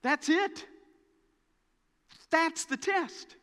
That's 0.02 0.30
it. 0.30 0.66
That's 2.30 2.66
the 2.66 2.78
test. 2.78 3.36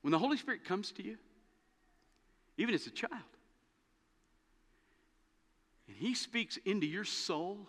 When 0.00 0.10
the 0.10 0.18
Holy 0.18 0.36
Spirit 0.36 0.64
comes 0.64 0.90
to 0.92 1.04
you, 1.04 1.16
even 2.56 2.74
as 2.74 2.86
a 2.86 2.90
child, 2.90 3.12
and 5.86 5.96
He 5.96 6.14
speaks 6.14 6.58
into 6.64 6.86
your 6.86 7.04
soul 7.04 7.68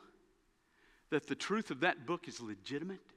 that 1.11 1.27
the 1.27 1.35
truth 1.35 1.69
of 1.69 1.81
that 1.81 2.07
book 2.07 2.27
is 2.27 2.41
legitimate, 2.41 3.12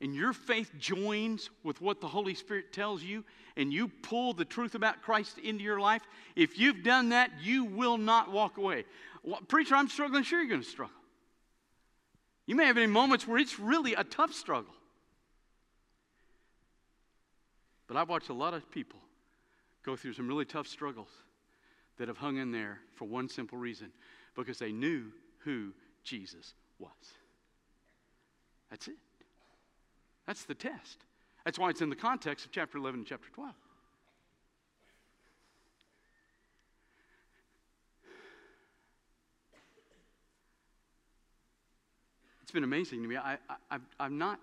and 0.00 0.14
your 0.14 0.32
faith 0.32 0.70
joins 0.78 1.50
with 1.62 1.80
what 1.80 2.00
the 2.00 2.08
Holy 2.08 2.34
Spirit 2.34 2.72
tells 2.72 3.02
you, 3.02 3.24
and 3.56 3.72
you 3.72 3.88
pull 3.88 4.32
the 4.32 4.44
truth 4.44 4.74
about 4.74 5.02
Christ 5.02 5.38
into 5.38 5.62
your 5.62 5.80
life, 5.80 6.02
if 6.36 6.58
you've 6.58 6.82
done 6.82 7.10
that, 7.10 7.30
you 7.42 7.64
will 7.64 7.98
not 7.98 8.30
walk 8.30 8.56
away. 8.56 8.84
Well, 9.22 9.40
preacher, 9.46 9.74
I'm 9.74 9.88
struggling. 9.88 10.22
Sure, 10.22 10.38
you're 10.38 10.48
going 10.48 10.62
to 10.62 10.66
struggle. 10.66 10.94
You 12.46 12.56
may 12.56 12.64
have 12.64 12.78
any 12.78 12.86
moments 12.86 13.28
where 13.28 13.38
it's 13.38 13.60
really 13.60 13.94
a 13.94 14.04
tough 14.04 14.32
struggle. 14.32 14.74
But 17.86 17.96
I've 17.96 18.08
watched 18.08 18.28
a 18.28 18.34
lot 18.34 18.54
of 18.54 18.70
people 18.70 19.00
go 19.84 19.96
through 19.96 20.14
some 20.14 20.28
really 20.28 20.44
tough 20.44 20.66
struggles 20.66 21.10
that 21.98 22.08
have 22.08 22.16
hung 22.16 22.38
in 22.38 22.52
there 22.52 22.78
for 22.94 23.06
one 23.06 23.28
simple 23.28 23.58
reason 23.58 23.92
because 24.34 24.58
they 24.58 24.72
knew 24.72 25.06
who 25.44 25.72
Jesus 26.04 26.54
was. 26.78 26.90
That's 28.70 28.88
it. 28.88 28.96
That's 30.30 30.44
the 30.44 30.54
test. 30.54 31.04
That's 31.44 31.58
why 31.58 31.70
it's 31.70 31.80
in 31.80 31.90
the 31.90 31.96
context 31.96 32.46
of 32.46 32.52
chapter 32.52 32.78
11 32.78 33.00
and 33.00 33.04
chapter 33.08 33.28
12. 33.34 33.52
It's 42.42 42.52
been 42.52 42.62
amazing 42.62 43.02
to 43.02 43.08
me. 43.08 43.16
I, 43.16 43.38
I, 43.72 43.78
I've 43.98 44.12
not 44.12 44.38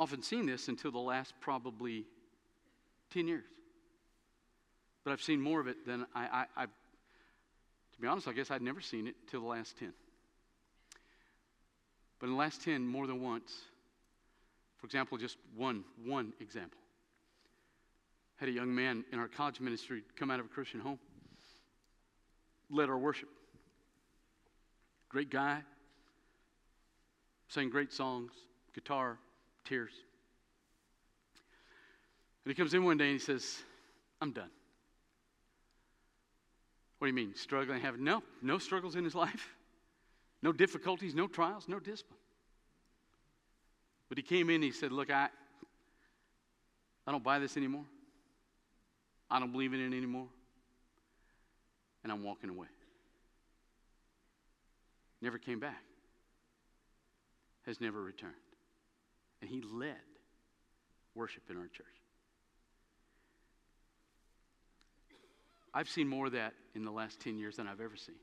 often 0.00 0.20
seen 0.20 0.46
this 0.46 0.66
until 0.66 0.90
the 0.90 0.98
last 0.98 1.34
probably 1.40 2.06
10 3.12 3.28
years. 3.28 3.44
But 5.04 5.12
I've 5.12 5.22
seen 5.22 5.40
more 5.40 5.60
of 5.60 5.68
it 5.68 5.86
than 5.86 6.06
I, 6.12 6.46
I, 6.56 6.60
have 6.62 6.70
to 7.94 8.00
be 8.00 8.08
honest, 8.08 8.26
I 8.26 8.32
guess 8.32 8.50
I'd 8.50 8.62
never 8.62 8.80
seen 8.80 9.06
it 9.06 9.14
till 9.30 9.42
the 9.42 9.46
last 9.46 9.78
10. 9.78 9.92
But 12.20 12.26
in 12.26 12.32
the 12.32 12.38
last 12.38 12.62
10, 12.62 12.86
more 12.86 13.06
than 13.06 13.22
once, 13.22 13.52
for 14.78 14.86
example, 14.86 15.18
just 15.18 15.38
one, 15.56 15.84
one 16.04 16.32
example. 16.40 16.78
Had 18.36 18.48
a 18.48 18.52
young 18.52 18.74
man 18.74 19.04
in 19.12 19.18
our 19.18 19.28
college 19.28 19.58
ministry 19.60 20.02
come 20.16 20.30
out 20.30 20.38
of 20.38 20.46
a 20.46 20.48
Christian 20.48 20.80
home, 20.80 20.98
led 22.70 22.88
our 22.88 22.98
worship. 22.98 23.28
Great 25.08 25.30
guy, 25.30 25.60
sang 27.48 27.68
great 27.68 27.92
songs, 27.92 28.32
guitar, 28.74 29.18
tears. 29.64 29.92
And 32.44 32.50
he 32.50 32.54
comes 32.54 32.72
in 32.74 32.84
one 32.84 32.96
day 32.96 33.06
and 33.06 33.12
he 33.14 33.18
says, 33.18 33.58
I'm 34.20 34.32
done. 34.32 34.50
What 36.98 37.06
do 37.06 37.08
you 37.08 37.14
mean? 37.14 37.34
Struggling? 37.34 37.80
Have 37.80 37.98
no, 37.98 38.22
no 38.40 38.58
struggles 38.58 38.94
in 38.94 39.04
his 39.04 39.14
life, 39.26 39.48
no 40.42 40.52
difficulties, 40.52 41.14
no 41.14 41.26
trials, 41.26 41.68
no 41.68 41.78
discipline. 41.78 42.18
But 44.08 44.18
he 44.18 44.22
came 44.22 44.48
in 44.50 44.56
and 44.56 44.64
he 44.64 44.72
said, 44.72 44.92
Look, 44.92 45.10
I, 45.10 45.28
I 47.06 47.12
don't 47.12 47.22
buy 47.22 47.38
this 47.38 47.56
anymore. 47.56 47.84
I 49.30 49.38
don't 49.38 49.52
believe 49.52 49.72
in 49.72 49.80
it 49.80 49.96
anymore. 49.96 50.26
And 52.02 52.12
I'm 52.12 52.24
walking 52.24 52.50
away. 52.50 52.66
Never 55.20 55.38
came 55.38 55.60
back. 55.60 55.82
Has 57.66 57.80
never 57.80 58.02
returned. 58.02 58.34
And 59.42 59.50
he 59.50 59.62
led 59.62 59.96
worship 61.14 61.42
in 61.50 61.56
our 61.56 61.68
church. 61.68 61.86
I've 65.72 65.88
seen 65.88 66.08
more 66.08 66.26
of 66.26 66.32
that 66.32 66.54
in 66.74 66.84
the 66.84 66.90
last 66.90 67.20
10 67.20 67.38
years 67.38 67.56
than 67.56 67.68
I've 67.68 67.80
ever 67.80 67.96
seen. 67.96 68.16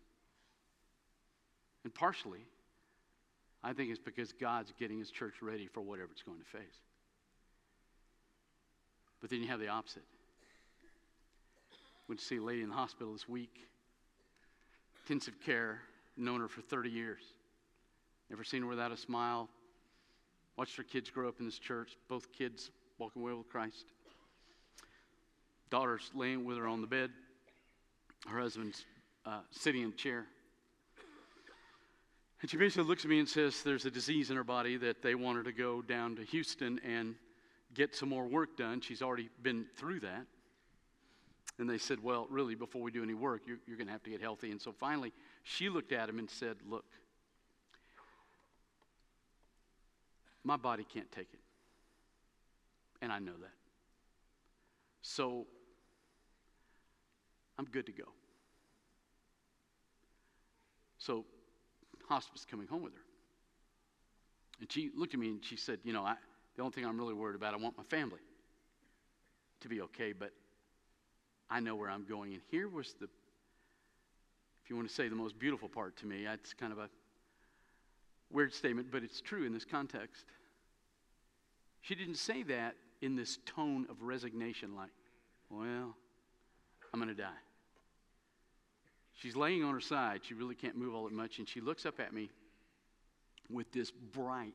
And 1.88 1.96
partially, 1.96 2.42
I 3.64 3.72
think 3.72 3.92
it's 3.92 3.98
because 3.98 4.34
God's 4.34 4.74
getting 4.78 5.00
his 5.00 5.10
church 5.10 5.36
ready 5.42 5.68
for 5.68 5.80
whatever 5.80 6.10
it's 6.12 6.22
going 6.22 6.38
to 6.38 6.44
face. 6.44 6.82
But 9.22 9.30
then 9.30 9.42
you 9.42 9.48
have 9.48 9.62
the 9.62 9.70
opposite. 9.70 10.04
Went 12.10 12.20
to 12.20 12.26
see 12.26 12.36
a 12.36 12.42
lady 12.42 12.62
in 12.62 12.68
the 12.68 12.76
hospital 12.76 13.14
this 13.14 13.30
week, 13.30 13.62
intensive 15.06 15.36
care, 15.46 15.80
known 16.18 16.42
her 16.42 16.50
for 16.50 16.60
30 16.60 16.90
years. 16.90 17.22
Never 18.30 18.44
seen 18.44 18.64
her 18.64 18.68
without 18.68 18.92
a 18.92 18.98
smile. 18.98 19.48
Watched 20.58 20.76
her 20.76 20.84
kids 20.84 21.10
grow 21.10 21.30
up 21.30 21.36
in 21.40 21.46
this 21.46 21.58
church, 21.58 21.96
both 22.10 22.34
kids 22.34 22.70
walking 22.98 23.22
away 23.22 23.32
with 23.32 23.48
Christ. 23.48 23.86
Daughter's 25.70 26.12
laying 26.14 26.44
with 26.44 26.58
her 26.58 26.68
on 26.68 26.82
the 26.82 26.88
bed. 26.88 27.12
Her 28.28 28.42
husband's 28.42 28.84
uh, 29.26 29.40
sitting 29.52 29.84
in 29.84 29.96
chair. 29.96 30.26
And 32.42 32.52
she 32.52 32.58
basically 32.58 32.84
looks 32.84 33.04
at 33.04 33.10
me 33.10 33.20
and 33.20 33.28
says, 33.28 33.64
There's 33.64 33.86
a 33.86 33.92
disease 33.92 34.30
in 34.30 34.38
her 34.38 34.44
body 34.44 34.78
that 34.78 35.02
they 35.02 35.16
want 35.16 35.38
her 35.38 35.44
to 35.44 35.52
go 35.52 35.82
down 35.82 36.16
to 36.18 36.24
Houston 36.24 36.80
and 36.86 37.16
get 37.74 37.96
some 37.96 38.10
more 38.10 38.26
work 38.26 38.58
done. 38.58 38.82
She's 38.82 39.02
already 39.02 39.30
been 39.42 39.66
through 39.76 40.02
that. 40.02 40.26
And 41.60 41.68
they 41.68 41.80
said, 41.80 42.02
Well, 42.04 42.28
really, 42.30 42.54
before 42.54 42.82
we 42.82 42.92
do 42.92 43.02
any 43.02 43.16
work, 43.16 43.42
you're, 43.48 43.58
you're 43.66 43.78
going 43.78 43.88
to 43.88 43.94
have 43.94 44.04
to 44.04 44.12
get 44.12 44.22
healthy. 44.22 44.52
And 44.52 44.62
so 44.62 44.72
finally, 44.72 45.14
she 45.44 45.70
looked 45.70 45.92
at 45.92 46.08
him 46.08 46.20
and 46.20 46.30
said, 46.30 46.58
Look, 46.70 46.86
my 50.44 50.58
body 50.58 50.86
can't 50.94 51.12
take 51.12 51.34
it. 51.34 51.40
And 53.02 53.12
I 53.12 53.20
know 53.20 53.34
that. 53.42 53.52
So 55.02 55.48
I'm 57.58 57.66
good 57.66 57.88
to 57.88 57.92
go. 57.92 58.06
So 61.00 61.26
hospice 62.08 62.46
coming 62.50 62.68
home 62.68 62.84
with 62.84 62.94
her. 62.94 63.02
And 64.60 64.72
she 64.72 64.90
looked 64.96 65.14
at 65.14 65.20
me 65.20 65.30
and 65.30 65.44
she 65.44 65.56
said, 65.56 65.80
You 65.84 65.94
know, 65.94 66.04
I, 66.04 66.16
the 66.56 66.64
only 66.64 66.74
thing 66.74 66.86
I'm 66.86 66.98
really 66.98 67.14
worried 67.14 67.36
about, 67.36 67.54
I 67.54 67.58
want 67.58 67.78
my 67.78 67.84
family 67.84 68.20
to 69.62 69.70
be 69.70 69.82
okay, 69.82 70.14
but 70.14 70.32
I 71.50 71.60
know 71.60 71.76
where 71.76 71.90
I'm 71.90 72.06
going. 72.06 72.34
And 72.34 72.42
here 72.50 72.68
was 72.68 72.96
the, 73.00 73.06
if 73.06 74.70
you 74.70 74.76
want 74.76 74.88
to 74.88 74.94
say 74.94 75.08
the 75.08 75.16
most 75.16 75.38
beautiful 75.40 75.70
part 75.70 75.96
to 75.98 76.06
me, 76.06 76.26
it's 76.26 76.54
kind 76.54 76.74
of 76.74 76.80
a 76.80 76.90
weird 78.32 78.54
statement, 78.54 78.90
but 78.92 79.04
it's 79.04 79.22
true 79.22 79.46
in 79.46 79.54
this 79.54 79.66
context. 79.66 80.26
She 81.82 81.96
didn't 81.96 82.16
say 82.16 82.44
that 82.44 82.76
in 83.02 83.16
this 83.16 83.40
tone 83.46 83.86
of 83.90 84.02
resignation, 84.02 84.76
like, 84.76 84.90
well, 85.50 85.96
I'm 86.94 87.00
going 87.00 87.16
to 87.16 87.22
die. 87.22 87.30
She's 89.18 89.36
laying 89.36 89.64
on 89.64 89.74
her 89.74 89.82
side. 89.82 90.22
She 90.24 90.36
really 90.36 90.56
can't 90.56 90.78
move 90.78 90.94
all 90.94 91.04
that 91.06 91.14
much. 91.14 91.40
And 91.40 91.50
she 91.50 91.60
looks 91.60 91.86
up 91.86 92.00
at 92.00 92.14
me 92.14 92.30
with 93.50 93.72
this 93.72 93.92
bright, 93.92 94.54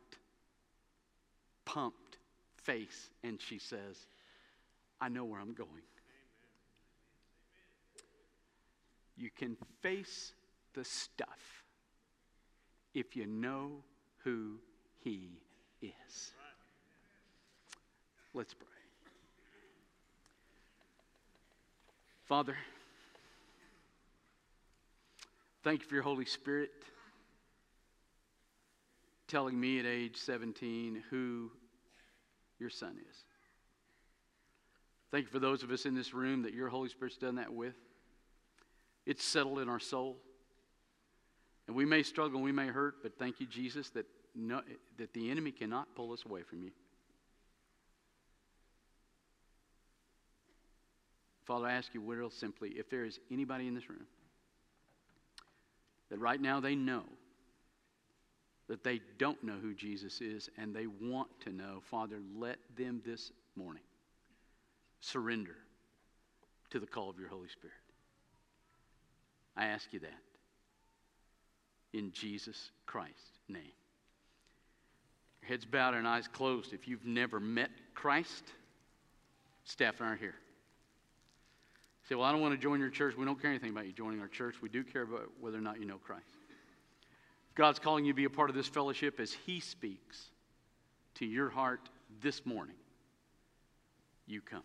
pumped 1.64 2.18
face. 2.62 3.11
And 3.25 3.40
she 3.40 3.59
says, 3.59 4.07
I 5.01 5.09
know 5.09 5.25
where 5.25 5.40
I'm 5.40 5.53
going. 5.53 5.68
You 9.16 9.31
can 9.37 9.57
face 9.83 10.33
the 10.75 10.85
stuff 10.85 11.64
if 12.94 13.16
you 13.16 13.27
know 13.27 13.72
who 14.25 14.59
He 15.03 15.40
is. 15.83 16.33
Let's 18.33 18.55
pray. 18.55 18.66
Father, 22.25 22.57
thank 25.62 25.83
you 25.83 25.88
for 25.88 25.94
your 25.94 26.05
Holy 26.05 26.25
Spirit 26.25 26.70
telling 29.29 29.59
me 29.59 29.79
at 29.79 29.87
age 29.87 30.16
17 30.16 31.03
who 31.11 31.51
your 32.59 32.70
son 32.70 32.96
is. 33.11 33.16
Thank 35.11 35.27
you 35.27 35.31
for 35.31 35.38
those 35.38 35.62
of 35.62 35.70
us 35.70 35.87
in 35.87 35.94
this 35.94 36.12
room 36.12 36.42
that 36.42 36.55
your 36.55 36.68
Holy 36.68 36.88
Spirit's 36.88 37.16
done 37.16 37.37
that 37.37 37.53
with. 37.53 37.75
It's 39.07 39.25
settled 39.25 39.59
in 39.59 39.68
our 39.68 39.81
soul. 39.81 40.18
And 41.66 41.77
we 41.77 41.85
may 41.85 42.03
struggle 42.03 42.40
we 42.40 42.53
may 42.53 42.66
hurt, 42.66 43.03
but 43.03 43.18
thank 43.18 43.40
you, 43.40 43.46
Jesus, 43.46 43.90
that, 43.90 44.07
no, 44.35 44.62
that 44.98 45.14
the 45.14 45.31
enemy 45.31 45.53
cannot 45.53 45.94
pull 45.94 46.12
us 46.12 46.25
away 46.27 46.42
from 46.42 46.62
you. 46.62 46.70
Father, 51.44 51.66
I 51.66 51.72
ask 51.72 51.92
you 51.94 52.01
real 52.01 52.31
simply 52.31 52.70
if 52.70 52.88
there 52.88 53.05
is 53.05 53.18
anybody 53.31 53.66
in 53.66 53.75
this 53.75 53.88
room 53.88 54.07
that 56.12 56.18
right 56.18 56.42
now 56.42 56.61
they 56.61 56.75
know 56.75 57.05
that 58.68 58.85
they 58.85 59.01
don't 59.16 59.42
know 59.42 59.57
who 59.62 59.72
Jesus 59.72 60.20
is 60.20 60.51
and 60.59 60.77
they 60.77 60.87
want 60.87 61.29
to 61.40 61.51
know, 61.51 61.81
Father, 61.90 62.20
let 62.37 62.59
them 62.77 63.01
this 63.03 63.33
morning 63.57 63.83
surrender 65.01 65.57
to 66.68 66.79
the 66.79 66.87
call 66.87 67.09
of 67.09 67.18
your 67.18 67.31
Holy 67.31 67.48
Spirit. 67.48 67.75
I 69.57 69.64
ask 69.64 69.90
you 69.90 70.01
that 70.01 70.20
in 71.94 72.12
Jesus 72.12 72.70
Christ's 72.85 73.38
name. 73.48 73.72
Your 75.40 75.48
heads 75.48 75.64
bowed 75.64 75.94
and 75.94 76.07
eyes 76.07 76.29
closed. 76.29 76.75
If 76.75 76.87
you've 76.87 77.07
never 77.07 77.40
met 77.40 77.70
Christ, 77.94 78.44
staff 79.64 80.03
aren't 80.03 80.20
here. 80.20 80.35
Say, 82.12 82.16
well, 82.16 82.27
I 82.29 82.33
don't 82.33 82.42
want 82.42 82.53
to 82.53 82.61
join 82.61 82.79
your 82.79 82.90
church. 82.90 83.16
We 83.16 83.25
don't 83.25 83.40
care 83.40 83.48
anything 83.48 83.70
about 83.70 83.87
you 83.87 83.92
joining 83.92 84.20
our 84.20 84.29
church. 84.29 84.57
We 84.61 84.68
do 84.68 84.85
care 84.85 85.01
about 85.01 85.31
whether 85.40 85.57
or 85.57 85.62
not 85.62 85.81
you 85.81 85.87
know 85.87 85.96
Christ. 85.96 86.27
God's 87.55 87.79
calling 87.79 88.05
you 88.05 88.12
to 88.12 88.16
be 88.16 88.27
a 88.27 88.31
part 88.31 88.51
of 88.51 88.55
this 88.55 88.68
fellowship 88.68 89.18
as 89.18 89.33
He 89.33 89.61
speaks 89.61 90.29
to 91.14 91.25
your 91.25 91.48
heart 91.48 91.88
this 92.20 92.44
morning. 92.44 92.75
You 94.27 94.42
come. 94.42 94.62